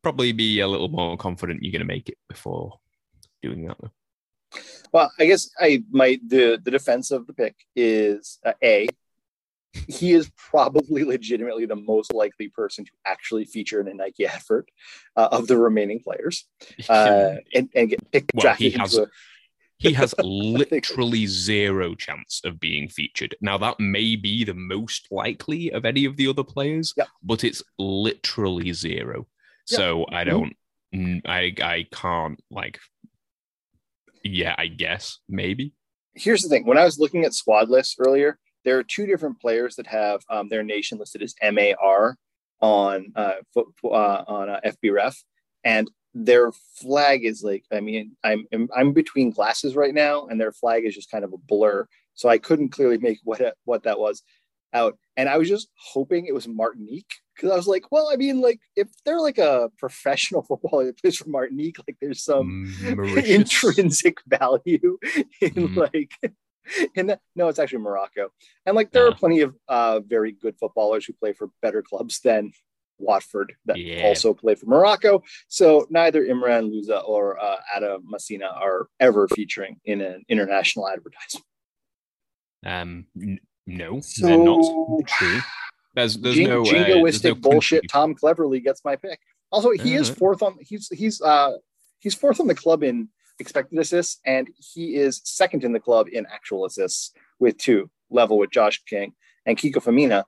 probably 0.01 0.31
be 0.31 0.59
a 0.59 0.67
little 0.67 0.89
more 0.89 1.17
confident 1.17 1.63
you're 1.63 1.71
going 1.71 1.79
to 1.79 1.85
make 1.85 2.09
it 2.09 2.17
before 2.29 2.79
doing 3.41 3.67
that. 3.67 3.77
Though. 3.81 3.91
Well, 4.93 5.11
I 5.19 5.25
guess 5.25 5.49
I 5.59 5.83
might 5.89 6.21
the 6.29 6.61
the 6.63 6.71
defense 6.71 7.11
of 7.11 7.27
the 7.27 7.33
pick 7.33 7.55
is 7.75 8.39
uh, 8.45 8.53
a. 8.63 8.87
He 9.87 10.13
is 10.13 10.29
probably 10.37 11.03
legitimately 11.03 11.65
the 11.65 11.75
most 11.75 12.13
likely 12.13 12.49
person 12.49 12.85
to 12.85 12.91
actually 13.05 13.45
feature 13.45 13.79
in 13.81 13.87
a 13.87 13.93
Nike 13.93 14.25
advert 14.25 14.69
uh, 15.15 15.29
of 15.31 15.47
the 15.47 15.57
remaining 15.57 15.99
players, 15.99 16.45
uh, 16.89 17.35
and, 17.53 17.69
and 17.75 17.89
get 17.89 18.11
picked 18.11 18.31
Well, 18.33 18.53
he 18.55 18.71
has- 18.71 18.97
a- 18.97 19.07
he 19.77 19.91
has 19.91 20.15
literally 20.23 21.25
zero 21.27 21.95
chance 21.95 22.39
of 22.45 22.59
being 22.61 22.87
featured. 22.87 23.35
Now 23.41 23.57
that 23.57 23.77
may 23.79 24.15
be 24.15 24.45
the 24.45 24.53
most 24.53 25.07
likely 25.11 25.69
of 25.71 25.83
any 25.83 26.05
of 26.05 26.15
the 26.15 26.27
other 26.29 26.45
players, 26.45 26.93
Yep. 26.95 27.07
but 27.21 27.43
it's 27.43 27.61
literally 27.77 28.71
zero. 28.71 29.27
Yep. 29.69 29.77
So 29.77 30.05
I 30.13 30.23
Mhm. 30.23 30.27
don't, 30.93 31.21
I 31.25 31.53
I 31.61 31.87
can't 31.91 32.41
like. 32.49 32.79
Yeah, 34.23 34.55
I 34.57 34.67
guess 34.67 35.19
maybe. 35.27 35.73
here's 36.15 36.41
the 36.43 36.47
thing 36.49 36.65
when 36.65 36.77
i 36.77 36.85
was 36.85 36.97
looking 36.97 37.25
at 37.25 37.33
squad 37.33 37.67
lists 37.69 37.95
earlier 37.99 38.39
there 38.65 38.77
are 38.77 38.83
two 38.83 39.05
different 39.05 39.39
players 39.39 39.75
that 39.75 39.87
have 39.87 40.21
um, 40.29 40.49
their 40.49 40.63
nation 40.63 40.97
listed 40.97 41.21
as 41.21 41.35
mar 41.41 42.17
on 42.61 43.11
uh, 43.15 43.33
fo- 43.53 43.71
uh 43.85 44.23
on 44.27 44.49
uh, 44.49 44.59
fbref 44.65 45.15
and 45.63 45.89
their 46.13 46.51
flag 46.79 47.25
is 47.25 47.43
like 47.43 47.63
i 47.73 47.79
mean 47.79 48.15
i'm 48.23 48.45
i'm 48.75 48.93
between 48.93 49.29
glasses 49.29 49.75
right 49.75 49.93
now 49.93 50.25
and 50.27 50.39
their 50.39 50.51
flag 50.53 50.85
is 50.85 50.95
just 50.95 51.11
kind 51.11 51.25
of 51.25 51.33
a 51.33 51.37
blur 51.37 51.85
so 52.13 52.29
i 52.29 52.37
couldn't 52.37 52.69
clearly 52.69 52.97
make 52.97 53.19
what 53.23 53.41
what 53.65 53.83
that 53.83 53.99
was 53.99 54.23
out 54.73 54.97
and 55.17 55.27
i 55.27 55.37
was 55.37 55.49
just 55.49 55.67
hoping 55.77 56.25
it 56.25 56.33
was 56.33 56.47
martinique 56.47 57.15
because 57.35 57.51
i 57.51 57.55
was 57.55 57.67
like 57.67 57.91
well 57.91 58.09
i 58.11 58.15
mean 58.15 58.39
like 58.39 58.59
if 58.77 58.87
they're 59.03 59.19
like 59.19 59.37
a 59.37 59.69
professional 59.77 60.41
footballer 60.41 60.85
that 60.85 60.97
plays 61.01 61.17
for 61.17 61.29
martinique 61.29 61.77
like 61.85 61.97
there's 61.99 62.23
some 62.23 62.65
Mauritius. 62.81 63.29
intrinsic 63.65 64.17
value 64.27 64.97
in 65.41 65.51
Mhm. 65.51 65.75
like 65.75 66.11
that 66.95 67.19
no 67.35 67.47
it's 67.47 67.59
actually 67.59 67.79
morocco. 67.79 68.29
And 68.65 68.75
like 68.75 68.91
there 68.91 69.05
are 69.05 69.11
Ah. 69.11 69.17
plenty 69.17 69.41
of 69.41 69.55
uh 69.67 69.99
very 70.01 70.31
good 70.31 70.55
footballers 70.59 71.05
who 71.05 71.13
play 71.13 71.33
for 71.33 71.49
better 71.61 71.81
clubs 71.81 72.19
than 72.21 72.51
watford 72.97 73.53
that 73.65 73.77
Yeah. 73.77 74.03
also 74.03 74.33
play 74.33 74.55
for 74.55 74.67
morocco. 74.67 75.21
So 75.47 75.85
neither 75.89 76.23
imran 76.23 76.71
louza 76.71 77.01
or 77.07 77.37
uh, 77.43 77.57
ada 77.75 77.97
Masina 77.99 78.53
are 78.55 78.87
ever 79.01 79.27
featuring 79.27 79.81
in 79.85 79.99
an 80.01 80.23
international 80.29 80.87
advertisement. 80.89 81.45
Um, 82.65 83.05
n- 83.21 83.39
no, 83.67 83.99
So- 84.01 84.25
they're 84.27 84.37
not. 84.37 85.07
True. 85.07 85.39
There's 85.93 86.17
there's 86.17 86.35
Jing- 86.35 86.49
no 86.49 86.63
jingoistic 86.63 87.21
there's 87.21 87.23
no 87.23 87.35
bullshit 87.35 87.81
country- 87.81 87.87
tom 87.87 88.15
cleverley 88.15 88.63
gets 88.63 88.83
my 88.83 88.95
pick. 88.95 89.19
Also 89.51 89.71
he 89.71 89.95
is 89.95 90.09
fourth 90.09 90.41
on 90.41 90.57
he's 90.61 90.87
he's 90.89 91.21
uh 91.21 91.53
he's 91.99 92.13
fourth 92.15 92.39
on 92.39 92.47
the 92.47 92.55
club 92.55 92.83
in 92.83 93.09
expected 93.39 93.77
assists 93.79 94.19
and 94.25 94.49
he 94.57 94.95
is 94.95 95.21
second 95.23 95.63
in 95.63 95.73
the 95.73 95.79
club 95.79 96.07
in 96.11 96.25
actual 96.31 96.65
assists 96.65 97.11
with 97.39 97.57
two 97.57 97.89
level 98.09 98.37
with 98.37 98.49
josh 98.51 98.81
king 98.85 99.13
and 99.45 99.57
kiko 99.57 99.75
femenía 99.75 100.23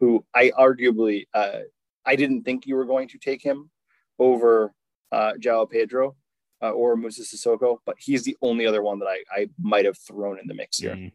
who 0.00 0.24
i 0.34 0.50
arguably 0.58 1.26
uh 1.34 1.60
i 2.04 2.16
didn't 2.16 2.42
think 2.44 2.66
you 2.66 2.74
were 2.76 2.86
going 2.86 3.08
to 3.08 3.18
take 3.18 3.42
him 3.42 3.70
over 4.18 4.72
uh 5.12 5.32
Joao 5.38 5.66
pedro 5.66 6.16
uh, 6.62 6.70
or 6.70 6.96
musa 6.96 7.22
sissoko 7.22 7.78
but 7.84 7.96
he's 7.98 8.22
the 8.24 8.36
only 8.40 8.66
other 8.66 8.82
one 8.82 8.98
that 9.00 9.08
i 9.08 9.18
i 9.30 9.48
might 9.60 9.84
have 9.84 9.98
thrown 9.98 10.38
in 10.38 10.46
the 10.46 10.54
mix 10.54 10.78
here 10.78 10.96
Mm. 10.96 11.12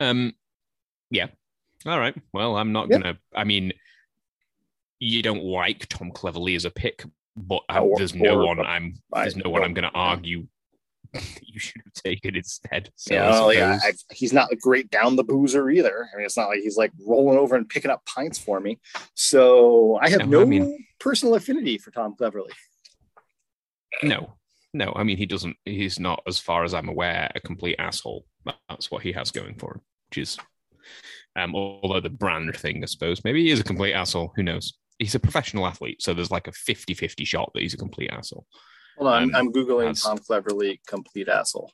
Um, 0.00 0.32
yeah. 1.10 1.26
All 1.86 1.98
right. 1.98 2.14
Well, 2.32 2.56
I'm 2.56 2.70
not 2.72 2.88
Yeah. 2.88 2.98
gonna. 2.98 3.18
I 3.34 3.42
mean, 3.42 3.72
you 5.00 5.22
don't 5.22 5.42
like 5.42 5.86
Tom 5.88 6.12
Cleverley 6.12 6.54
as 6.54 6.64
a 6.64 6.70
pick, 6.70 7.04
but 7.46 7.62
I- 7.68 7.86
there's 7.96 8.14
no 8.14 8.38
one 8.44 8.60
I'm. 8.60 8.94
There's 9.12 9.36
no 9.36 9.50
one 9.50 9.62
I'm 9.62 9.74
going 9.74 9.88
to 9.90 9.94
argue. 9.96 10.46
you 11.42 11.58
should 11.58 11.80
have 11.84 11.92
taken 11.94 12.36
instead. 12.36 12.90
So 12.96 13.14
Yeah, 13.14 13.26
I 13.28 13.30
well, 13.30 13.52
yeah, 13.54 13.78
I, 13.82 13.92
he's 14.12 14.34
not 14.34 14.52
a 14.52 14.56
great 14.56 14.90
down 14.90 15.16
the 15.16 15.24
boozer 15.24 15.70
either. 15.70 16.06
I 16.12 16.16
mean, 16.16 16.26
it's 16.26 16.36
not 16.36 16.48
like 16.48 16.60
he's 16.60 16.76
like 16.76 16.92
rolling 17.06 17.38
over 17.38 17.56
and 17.56 17.66
picking 17.66 17.90
up 17.90 18.04
pints 18.04 18.38
for 18.38 18.60
me. 18.60 18.78
So 19.14 19.98
I 20.02 20.10
have 20.10 20.20
No, 20.20 20.26
no 20.26 20.42
I 20.42 20.44
mean- 20.44 20.84
personal 21.00 21.34
affinity 21.34 21.78
for 21.78 21.90
Tom 21.92 22.14
Cleverley. 22.20 22.50
no, 24.02 24.34
no. 24.74 24.92
I 24.94 25.02
mean, 25.02 25.16
he 25.16 25.24
doesn't. 25.26 25.56
He's 25.64 25.98
not, 25.98 26.22
as 26.26 26.38
far 26.38 26.64
as 26.64 26.74
I'm 26.74 26.88
aware, 26.88 27.30
a 27.34 27.40
complete 27.40 27.76
asshole. 27.78 28.26
That's 28.68 28.90
what 28.90 29.02
he 29.02 29.12
has 29.12 29.30
going 29.30 29.54
for 29.54 29.74
him, 29.74 29.80
which 30.10 30.18
is. 30.18 30.36
Um, 31.36 31.54
although 31.54 32.00
the 32.00 32.10
brand 32.10 32.54
thing, 32.56 32.82
I 32.82 32.86
suppose, 32.86 33.22
maybe 33.24 33.44
he 33.44 33.50
is 33.50 33.60
a 33.60 33.64
complete 33.64 33.92
asshole. 33.94 34.32
Who 34.36 34.42
knows? 34.42 34.74
He's 34.98 35.14
a 35.14 35.20
professional 35.20 35.66
athlete, 35.66 36.02
so 36.02 36.12
there's 36.14 36.30
like 36.30 36.48
a 36.48 36.52
50-50 36.52 37.26
shot 37.26 37.50
that 37.54 37.62
he's 37.62 37.74
a 37.74 37.78
complete 37.78 38.10
asshole. 38.10 38.46
Hold 38.96 39.10
on, 39.10 39.22
Um, 39.24 39.30
I'm, 39.34 39.52
googling 39.52 39.80
that's- 39.94 40.02
Tom 40.02 40.18
Cleverley 40.18 40.80
complete 40.86 41.28
asshole. 41.28 41.70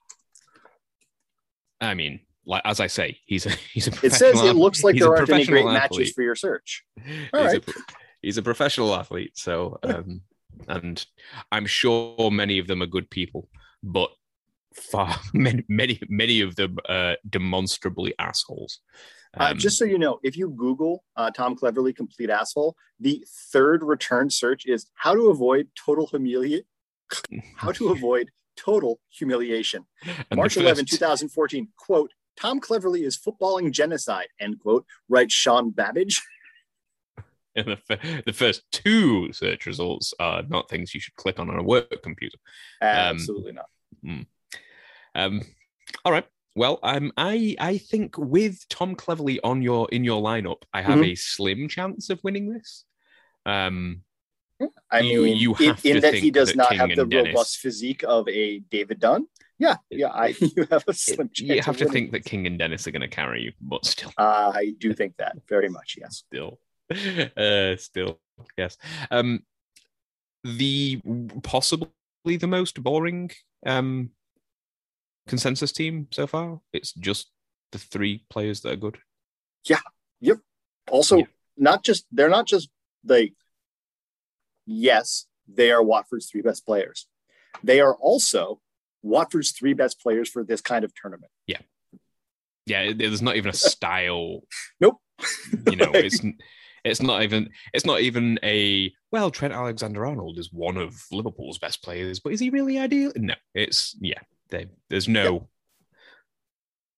I 1.81 1.95
mean, 1.95 2.21
like 2.47 2.63
as 2.65 2.81
I 2.81 2.87
say, 2.87 3.19
he's 3.27 3.47
a 3.47 3.51
he's 3.73 3.89
a. 3.89 4.07
It 4.07 4.13
says 4.13 4.41
it 4.43 4.57
looks 4.57 4.85
like 4.85 4.95
he's 4.95 5.03
there 5.03 5.17
aren't 5.17 5.29
any 5.31 5.45
great 5.47 5.63
professional 5.65 5.73
matches 5.73 6.13
for 6.13 6.23
your 6.23 6.35
search. 6.37 6.85
he's, 7.05 7.29
All 7.33 7.41
a, 7.41 7.45
right. 7.45 7.65
pro- 7.67 7.83
he's 8.23 8.39
a 8.39 8.43
professional 8.43 8.95
athlete, 8.95 9.33
so 9.37 9.79
um, 9.83 10.21
and 10.69 11.05
I'm 11.51 11.67
sure 11.67 12.31
many 12.31 12.59
of 12.59 12.67
them 12.67 12.83
are 12.83 12.87
good 12.87 13.11
people, 13.11 13.49
but 13.83 14.11
far 14.75 15.17
many 15.35 15.65
many 15.69 16.01
many 16.09 16.41
of 16.43 16.57
them 16.57 16.77
are 16.89 17.17
demonstrably 17.29 18.15
assholes. 18.19 18.81
Uh, 19.38 19.51
Um, 19.51 19.59
just 19.59 19.79
so 19.79 19.85
you 19.85 19.99
know, 19.99 20.20
if 20.23 20.37
you 20.37 20.51
Google 20.51 21.05
uh, 21.16 21.31
Tom 21.31 21.57
Cleverley 21.57 21.94
complete 21.94 22.31
asshole, 22.31 22.77
the 23.01 23.25
third 23.53 23.83
return 23.83 24.31
search 24.31 24.66
is 24.66 24.90
how 24.94 25.14
to 25.14 25.29
avoid 25.29 25.68
total 25.77 26.07
humiliate, 26.07 26.66
how 27.57 27.73
to 27.73 27.88
avoid 27.97 28.31
total 28.57 29.01
humiliation. 29.11 29.85
March 30.35 30.57
11, 30.57 30.87
2014, 30.87 31.68
quote, 31.77 32.12
Tom 32.37 32.61
Cleverley 32.61 33.05
is 33.05 33.16
footballing 33.16 33.70
genocide, 33.70 34.29
end 34.40 34.59
quote, 34.61 34.85
writes 35.09 35.35
Sean 35.35 35.70
Babbage. 35.70 36.20
and 37.57 37.66
the, 37.68 37.77
fir- 37.77 38.23
the 38.27 38.33
first 38.33 38.62
two 38.73 39.33
search 39.33 39.66
results 39.66 40.12
are 40.18 40.42
not 40.42 40.68
things 40.68 40.94
you 40.94 41.01
should 41.01 41.14
click 41.16 41.38
on 41.38 41.51
on 41.51 41.59
a 41.59 41.62
work 41.62 42.03
computer. 42.03 42.38
Absolutely 42.81 43.53
not. 43.53 43.66
Um, 45.14 45.42
all 46.05 46.12
right. 46.12 46.27
Well, 46.55 46.79
um, 46.83 47.12
I 47.17 47.57
I 47.59 47.79
think 47.79 48.17
with 48.17 48.69
Tom 48.69 48.95
Cleverley 48.95 49.38
on 49.43 49.61
your 49.62 49.88
in 49.90 50.05
your 50.05 50.23
lineup, 50.23 50.62
I 50.73 50.83
have 50.83 50.99
Mhm. 51.01 51.12
a 51.12 51.14
slim 51.17 51.69
chance 51.69 52.11
of 52.11 52.23
winning 52.23 52.53
this. 52.53 52.85
Um, 53.45 54.03
I 54.90 55.01
you- 55.01 55.23
mean, 55.23 55.37
you 55.37 55.51
in, 55.57 55.67
have 55.75 55.85
in 55.85 56.01
that 56.01 56.14
he 56.14 56.31
does 56.31 56.51
that 56.51 56.57
not 56.57 56.69
King 56.71 56.79
have 56.79 56.88
the 56.90 57.07
Dennis- 57.07 57.27
robust 57.35 57.59
physique 57.59 58.05
of 58.05 58.29
a 58.29 58.61
David 58.61 59.01
Dunn. 59.01 59.27
Yeah, 59.59 59.77
yeah, 59.90 60.09
I, 60.09 60.29
you 60.57 60.67
have 60.71 60.85
a 60.88 60.93
slim 60.95 61.29
chance. 61.33 61.40
you 61.40 61.62
have 61.62 61.77
to 61.79 61.88
think 61.88 62.12
that. 62.12 62.25
King 62.25 62.47
and 62.47 62.59
Dennis 62.59 62.87
are 62.87 62.90
going 62.93 63.03
to 63.03 63.09
carry 63.09 63.43
you, 63.43 63.53
but 63.61 63.85
still, 63.85 64.12
Uh, 64.17 64.53
I 64.55 64.75
do 64.79 64.93
think 64.95 65.17
that 65.19 65.37
very 65.49 65.69
much, 65.69 65.97
yes. 66.01 66.17
still, 66.27 66.61
uh, 67.37 67.77
still, 67.77 68.21
yes. 68.57 68.77
Um, 69.11 69.45
the 70.45 71.01
possibly 71.43 71.90
the 72.38 72.47
most 72.47 72.83
boring 72.83 73.31
um 73.67 74.11
consensus 75.27 75.73
team 75.73 76.09
so 76.11 76.27
far. 76.27 76.61
It's 76.73 76.93
just 76.93 77.31
the 77.73 77.79
three 77.79 78.25
players 78.31 78.61
that 78.61 78.73
are 78.73 78.77
good. 78.77 78.99
Yeah. 79.69 79.81
Yep. 80.21 80.39
Also, 80.91 81.19
Yeah. 81.19 81.25
not 81.57 81.85
just 81.85 82.07
they're 82.13 82.29
not 82.29 82.47
just 82.47 82.69
like 83.05 83.35
yes, 84.67 85.27
they 85.49 85.71
are 85.71 85.83
Watford's 85.83 86.27
three 86.31 86.43
best 86.43 86.65
players. 86.67 87.07
They 87.63 87.81
are 87.81 87.95
also 87.95 88.61
Watford's 89.03 89.53
three 89.53 89.75
best 89.75 90.01
players 90.01 90.29
for 90.29 90.45
this 90.45 90.61
kind 90.61 90.85
of 90.85 90.93
tournament. 90.95 91.31
Yeah, 91.47 91.61
Yeah, 92.67 92.93
there's 92.95 93.23
not 93.23 93.37
even 93.37 93.51
a 93.51 93.53
style. 93.71 94.41
Nope. 94.81 94.99
You 95.71 95.77
know, 95.77 95.91
it's 95.95 96.21
it's 96.85 97.03
not 97.03 97.23
even 97.23 97.51
it's 97.73 97.87
not 97.87 98.01
even 98.01 98.39
a 98.43 98.93
well. 99.13 99.31
Trent 99.31 99.55
Alexander 99.55 100.05
Arnold 100.07 100.39
is 100.39 100.53
one 100.53 100.77
of 100.77 100.95
Liverpool's 101.13 101.59
best 101.59 101.83
players, 101.83 102.21
but 102.21 102.33
is 102.33 102.41
he 102.41 102.51
really 102.51 102.79
ideal? 102.79 103.13
No, 103.17 103.35
it's 103.55 103.97
yeah. 104.01 104.21
They, 104.51 104.67
there's 104.91 105.09
no. 105.09 105.49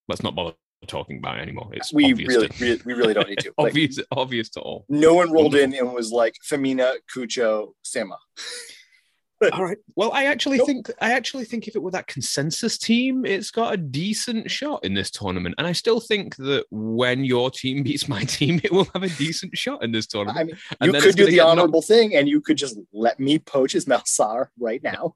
Let's 0.09 0.23
not 0.23 0.35
bother 0.35 0.55
talking 0.87 1.19
about 1.19 1.39
it 1.39 1.43
anymore. 1.43 1.69
It's 1.73 1.93
we 1.93 2.13
obvious 2.13 2.29
really, 2.29 2.49
to, 2.49 2.65
really, 2.65 2.81
we 2.85 2.95
really 2.95 3.15
don't 3.15 3.29
need 3.29 3.39
to. 3.41 3.53
Like, 3.59 3.69
obvious 3.69 3.99
obvious 4.13 4.51
to 4.51 4.61
all. 4.61 4.85
no 4.89 5.15
one 5.15 5.33
rolled 5.33 5.55
in 5.55 5.75
and 5.75 5.93
was 5.93 6.13
like 6.13 6.35
Femenía, 6.49 6.95
Cucho, 7.15 7.73
Sema. 7.83 8.17
All 9.53 9.65
right. 9.65 9.77
Well, 9.97 10.13
I 10.13 10.25
actually 10.25 10.57
nope. 10.59 10.67
think 10.67 10.91
I 11.01 11.13
actually 11.13 11.45
think 11.45 11.69
if 11.69 11.77
it 11.77 11.83
were 11.83 11.91
that 11.91 12.07
consensus 12.07 12.79
team, 12.79 13.27
it's 13.27 13.51
got 13.51 13.75
a 13.75 13.77
decent 13.77 14.51
shot 14.51 14.83
in 14.83 14.95
this 14.95 15.11
tournament. 15.11 15.57
And 15.59 15.67
I 15.67 15.73
still 15.73 16.01
think 16.01 16.37
that 16.37 16.65
when 16.71 17.23
your 17.23 17.51
team 17.51 17.83
beats 17.83 18.09
my 18.09 18.25
team, 18.25 18.61
it 18.65 18.73
will 18.73 18.89
have 18.95 19.03
a 19.03 19.11
decent 19.11 19.57
shot 19.57 19.85
in 19.85 19.93
this 19.93 20.07
tournament. 20.07 20.39
I 20.39 20.87
mean, 20.87 20.95
you 20.95 21.01
could 21.01 21.17
do 21.17 21.27
the 21.27 21.41
honorable 21.41 21.83
thing, 21.83 22.15
and 22.15 22.29
you 22.29 22.41
could 22.41 22.57
just 22.57 22.79
let 22.95 23.21
me 23.21 23.39
poach 23.39 23.75
Ismail 23.75 24.01
Malsar 24.01 24.49
right 24.59 24.83
now. 24.83 25.15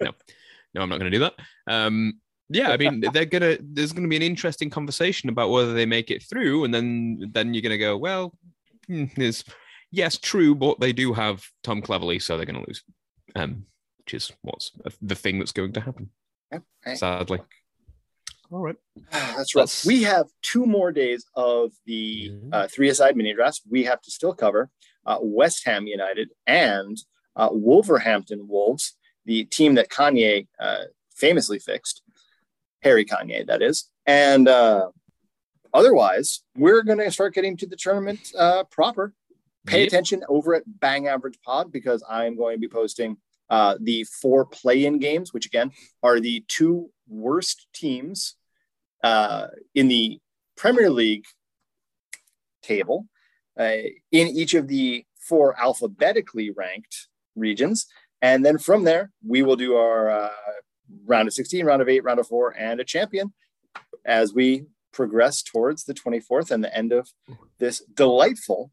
no, 0.00 0.06
no, 0.06 0.12
I'm 0.76 0.88
not 0.88 0.98
going 0.98 1.10
to 1.10 1.18
do 1.18 1.24
that. 1.24 1.34
Um, 1.66 2.20
yeah, 2.48 2.70
I 2.70 2.76
mean, 2.76 3.00
they're 3.12 3.24
gonna. 3.24 3.58
There's 3.60 3.92
going 3.92 4.04
to 4.04 4.08
be 4.08 4.16
an 4.16 4.22
interesting 4.22 4.70
conversation 4.70 5.28
about 5.28 5.50
whether 5.50 5.72
they 5.72 5.86
make 5.86 6.10
it 6.10 6.22
through, 6.22 6.64
and 6.64 6.74
then 6.74 7.30
then 7.32 7.54
you're 7.54 7.62
going 7.62 7.70
to 7.70 7.78
go, 7.78 7.96
well, 7.96 8.32
hmm, 8.86 9.04
is 9.16 9.44
yes, 9.90 10.18
true, 10.18 10.54
but 10.54 10.80
they 10.80 10.92
do 10.92 11.12
have 11.12 11.44
Tom 11.62 11.82
Cleverley, 11.82 12.20
so 12.20 12.36
they're 12.36 12.46
going 12.46 12.62
to 12.62 12.68
lose 12.68 12.82
um, 13.36 13.66
which 13.98 14.14
is 14.14 14.32
what's 14.42 14.72
the 15.02 15.14
thing 15.14 15.38
that's 15.38 15.52
going 15.52 15.72
to 15.72 15.80
happen. 15.80 16.10
Sadly. 16.94 17.40
All 18.50 18.60
right. 18.60 18.76
That's 19.10 19.54
right. 19.54 19.62
That's... 19.62 19.84
We 19.84 20.04
have 20.04 20.26
two 20.42 20.66
more 20.66 20.92
days 20.92 21.26
of 21.34 21.72
the 21.84 22.30
mm-hmm. 22.30 22.48
uh, 22.52 22.68
three 22.68 22.88
aside 22.88 23.16
mini 23.16 23.34
drafts. 23.34 23.62
We 23.68 23.84
have 23.84 24.00
to 24.02 24.10
still 24.10 24.34
cover 24.34 24.70
uh, 25.04 25.18
West 25.20 25.66
Ham 25.66 25.86
United 25.86 26.30
and 26.46 26.96
uh, 27.34 27.48
Wolverhampton 27.50 28.46
Wolves, 28.48 28.96
the 29.26 29.44
team 29.44 29.74
that 29.74 29.90
Kanye 29.90 30.46
uh, 30.58 30.84
famously 31.14 31.58
fixed. 31.58 32.02
Harry 32.82 33.04
Kanye, 33.04 33.46
that 33.46 33.62
is. 33.62 33.90
And 34.06 34.48
uh, 34.48 34.90
otherwise, 35.74 36.42
we're 36.56 36.82
going 36.82 36.98
to 36.98 37.10
start 37.10 37.34
getting 37.34 37.56
to 37.58 37.66
the 37.66 37.76
tournament 37.76 38.20
uh, 38.38 38.64
proper. 38.64 39.12
Pay 39.66 39.80
yep. 39.80 39.88
attention 39.88 40.22
over 40.28 40.54
at 40.54 40.62
Bang 40.66 41.08
Average 41.08 41.40
Pod 41.44 41.72
because 41.72 42.02
I'm 42.08 42.36
going 42.36 42.56
to 42.56 42.60
be 42.60 42.68
posting 42.68 43.16
uh, 43.50 43.76
the 43.80 44.04
four 44.04 44.44
play-in 44.44 44.98
games, 44.98 45.32
which 45.32 45.46
again 45.46 45.72
are 46.02 46.20
the 46.20 46.44
two 46.46 46.90
worst 47.08 47.66
teams 47.72 48.36
uh, 49.02 49.48
in 49.74 49.88
the 49.88 50.20
Premier 50.56 50.90
League 50.90 51.24
table 52.62 53.06
uh, 53.58 53.72
in 54.12 54.28
each 54.28 54.54
of 54.54 54.68
the 54.68 55.04
four 55.18 55.58
alphabetically 55.60 56.50
ranked 56.50 57.08
regions. 57.34 57.86
And 58.22 58.44
then 58.44 58.58
from 58.58 58.84
there, 58.84 59.10
we 59.26 59.42
will 59.42 59.56
do 59.56 59.76
our 59.76 60.10
uh, 60.10 60.30
round 61.04 61.28
of 61.28 61.34
16, 61.34 61.64
round 61.64 61.82
of 61.82 61.88
eight, 61.88 62.04
round 62.04 62.20
of 62.20 62.26
four, 62.26 62.54
and 62.58 62.80
a 62.80 62.84
champion 62.84 63.32
as 64.04 64.32
we 64.32 64.66
progress 64.92 65.42
towards 65.42 65.84
the 65.84 65.94
24th 65.94 66.50
and 66.50 66.64
the 66.64 66.74
end 66.74 66.92
of 66.92 67.10
this 67.58 67.82
delightful 67.94 68.70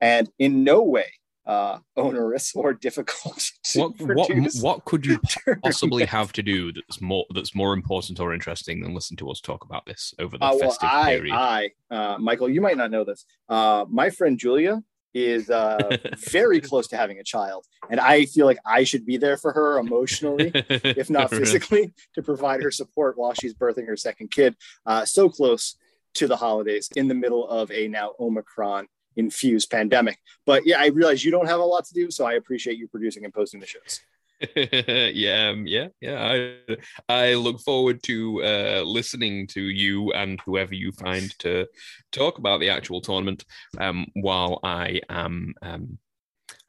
and 0.00 0.30
in 0.38 0.64
no 0.64 0.82
way 0.82 1.06
uh, 1.48 1.78
onerous 1.96 2.54
or 2.54 2.74
difficult. 2.74 3.50
what 3.74 3.92
what 4.00 4.30
what 4.60 4.84
could 4.84 5.06
you 5.06 5.18
possibly 5.62 6.04
have 6.04 6.30
to 6.32 6.42
do 6.42 6.70
that's 6.72 7.00
more 7.00 7.24
that's 7.34 7.54
more 7.54 7.72
important 7.72 8.20
or 8.20 8.34
interesting 8.34 8.82
than 8.82 8.94
listen 8.94 9.16
to 9.16 9.30
us 9.30 9.40
talk 9.40 9.64
about 9.64 9.86
this 9.86 10.14
over 10.18 10.36
the 10.36 10.44
uh, 10.44 10.50
well, 10.50 10.58
festive 10.58 10.90
I, 10.92 11.16
period? 11.16 11.34
I, 11.34 11.70
uh, 11.90 12.18
Michael, 12.18 12.50
you 12.50 12.60
might 12.60 12.76
not 12.76 12.90
know 12.90 13.02
this. 13.02 13.24
Uh, 13.48 13.86
my 13.88 14.10
friend 14.10 14.38
Julia 14.38 14.82
is 15.14 15.50
uh, 15.50 15.96
very 16.30 16.60
close 16.60 16.88
to 16.88 16.96
having 16.96 17.18
a 17.18 17.24
child, 17.24 17.66
and 17.90 18.00
I 18.00 18.26
feel 18.26 18.46
like 18.46 18.58
I 18.64 18.84
should 18.84 19.06
be 19.06 19.16
there 19.16 19.36
for 19.36 19.52
her 19.52 19.78
emotionally, 19.78 20.52
if 20.54 21.10
not 21.10 21.30
physically, 21.30 21.92
to 22.14 22.22
provide 22.22 22.62
her 22.62 22.70
support 22.70 23.18
while 23.18 23.34
she's 23.34 23.54
birthing 23.54 23.86
her 23.86 23.96
second 23.96 24.30
kid. 24.30 24.56
Uh, 24.86 25.04
so 25.04 25.28
close 25.28 25.76
to 26.14 26.26
the 26.26 26.36
holidays, 26.36 26.88
in 26.96 27.08
the 27.08 27.14
middle 27.14 27.48
of 27.48 27.70
a 27.70 27.88
now 27.88 28.12
Omicron 28.18 28.88
infused 29.16 29.70
pandemic. 29.70 30.18
But 30.46 30.66
yeah, 30.66 30.80
I 30.80 30.86
realize 30.86 31.24
you 31.24 31.30
don't 31.30 31.48
have 31.48 31.60
a 31.60 31.64
lot 31.64 31.84
to 31.86 31.94
do, 31.94 32.10
so 32.10 32.24
I 32.24 32.34
appreciate 32.34 32.78
you 32.78 32.88
producing 32.88 33.24
and 33.24 33.34
posting 33.34 33.60
the 33.60 33.66
shows. 33.66 34.00
yeah, 34.56 35.48
um, 35.48 35.66
yeah, 35.66 35.88
yeah. 36.00 36.22
I 36.22 36.76
I 37.08 37.34
look 37.34 37.60
forward 37.60 38.02
to 38.04 38.44
uh, 38.44 38.82
listening 38.84 39.48
to 39.48 39.60
you 39.60 40.12
and 40.12 40.40
whoever 40.44 40.74
you 40.74 40.92
find 40.92 41.36
to 41.40 41.66
talk 42.12 42.38
about 42.38 42.60
the 42.60 42.70
actual 42.70 43.00
tournament. 43.00 43.44
Um, 43.78 44.06
while 44.14 44.60
I 44.62 45.00
am, 45.08 45.54
um, 45.62 45.98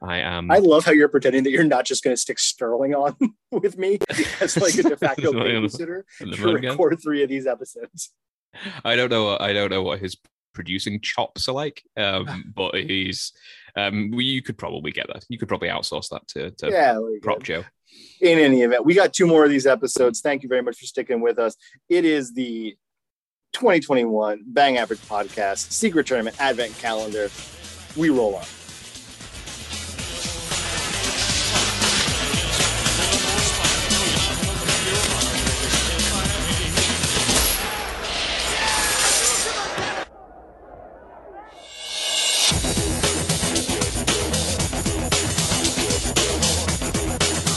I 0.02 0.18
am. 0.18 0.50
I 0.50 0.58
love 0.58 0.84
how 0.84 0.92
you're 0.92 1.08
pretending 1.08 1.44
that 1.44 1.50
you're 1.50 1.64
not 1.64 1.84
just 1.84 2.02
going 2.02 2.14
to 2.14 2.20
stick 2.20 2.38
Sterling 2.38 2.94
on 2.94 3.16
with 3.52 3.78
me 3.78 3.98
as 4.40 4.56
like 4.56 4.74
a 4.74 4.82
de 4.82 4.96
facto 4.96 5.32
babysitter 5.32 6.02
to 6.18 6.52
record 6.52 6.98
three 7.02 7.22
of 7.22 7.28
these 7.28 7.46
episodes. 7.46 8.12
I 8.84 8.96
don't 8.96 9.10
know. 9.10 9.36
I 9.38 9.52
don't 9.52 9.70
know 9.70 9.82
what 9.82 10.00
his 10.00 10.16
producing 10.52 11.00
chops 11.00 11.48
alike. 11.48 11.82
Um, 11.96 12.52
but 12.56 12.74
he's 12.74 13.32
um, 13.76 14.12
you 14.14 14.42
could 14.42 14.58
probably 14.58 14.92
get 14.92 15.06
that. 15.08 15.24
You 15.28 15.38
could 15.38 15.48
probably 15.48 15.68
outsource 15.68 16.08
that 16.10 16.26
to, 16.28 16.50
to 16.52 16.70
yeah, 16.70 16.98
Prop 17.22 17.42
Joe. 17.42 17.64
In 18.20 18.38
any 18.38 18.62
event, 18.62 18.84
we 18.84 18.94
got 18.94 19.12
two 19.12 19.26
more 19.26 19.44
of 19.44 19.50
these 19.50 19.66
episodes. 19.66 20.20
Thank 20.20 20.42
you 20.42 20.48
very 20.48 20.62
much 20.62 20.78
for 20.78 20.86
sticking 20.86 21.20
with 21.20 21.38
us. 21.38 21.56
It 21.88 22.04
is 22.04 22.32
the 22.34 22.76
2021 23.52 24.44
Bang 24.46 24.78
Average 24.78 25.00
Podcast 25.00 25.72
Secret 25.72 26.06
Tournament 26.06 26.40
Advent 26.40 26.76
Calendar. 26.78 27.30
We 27.96 28.10
roll 28.10 28.36
on. 28.36 28.44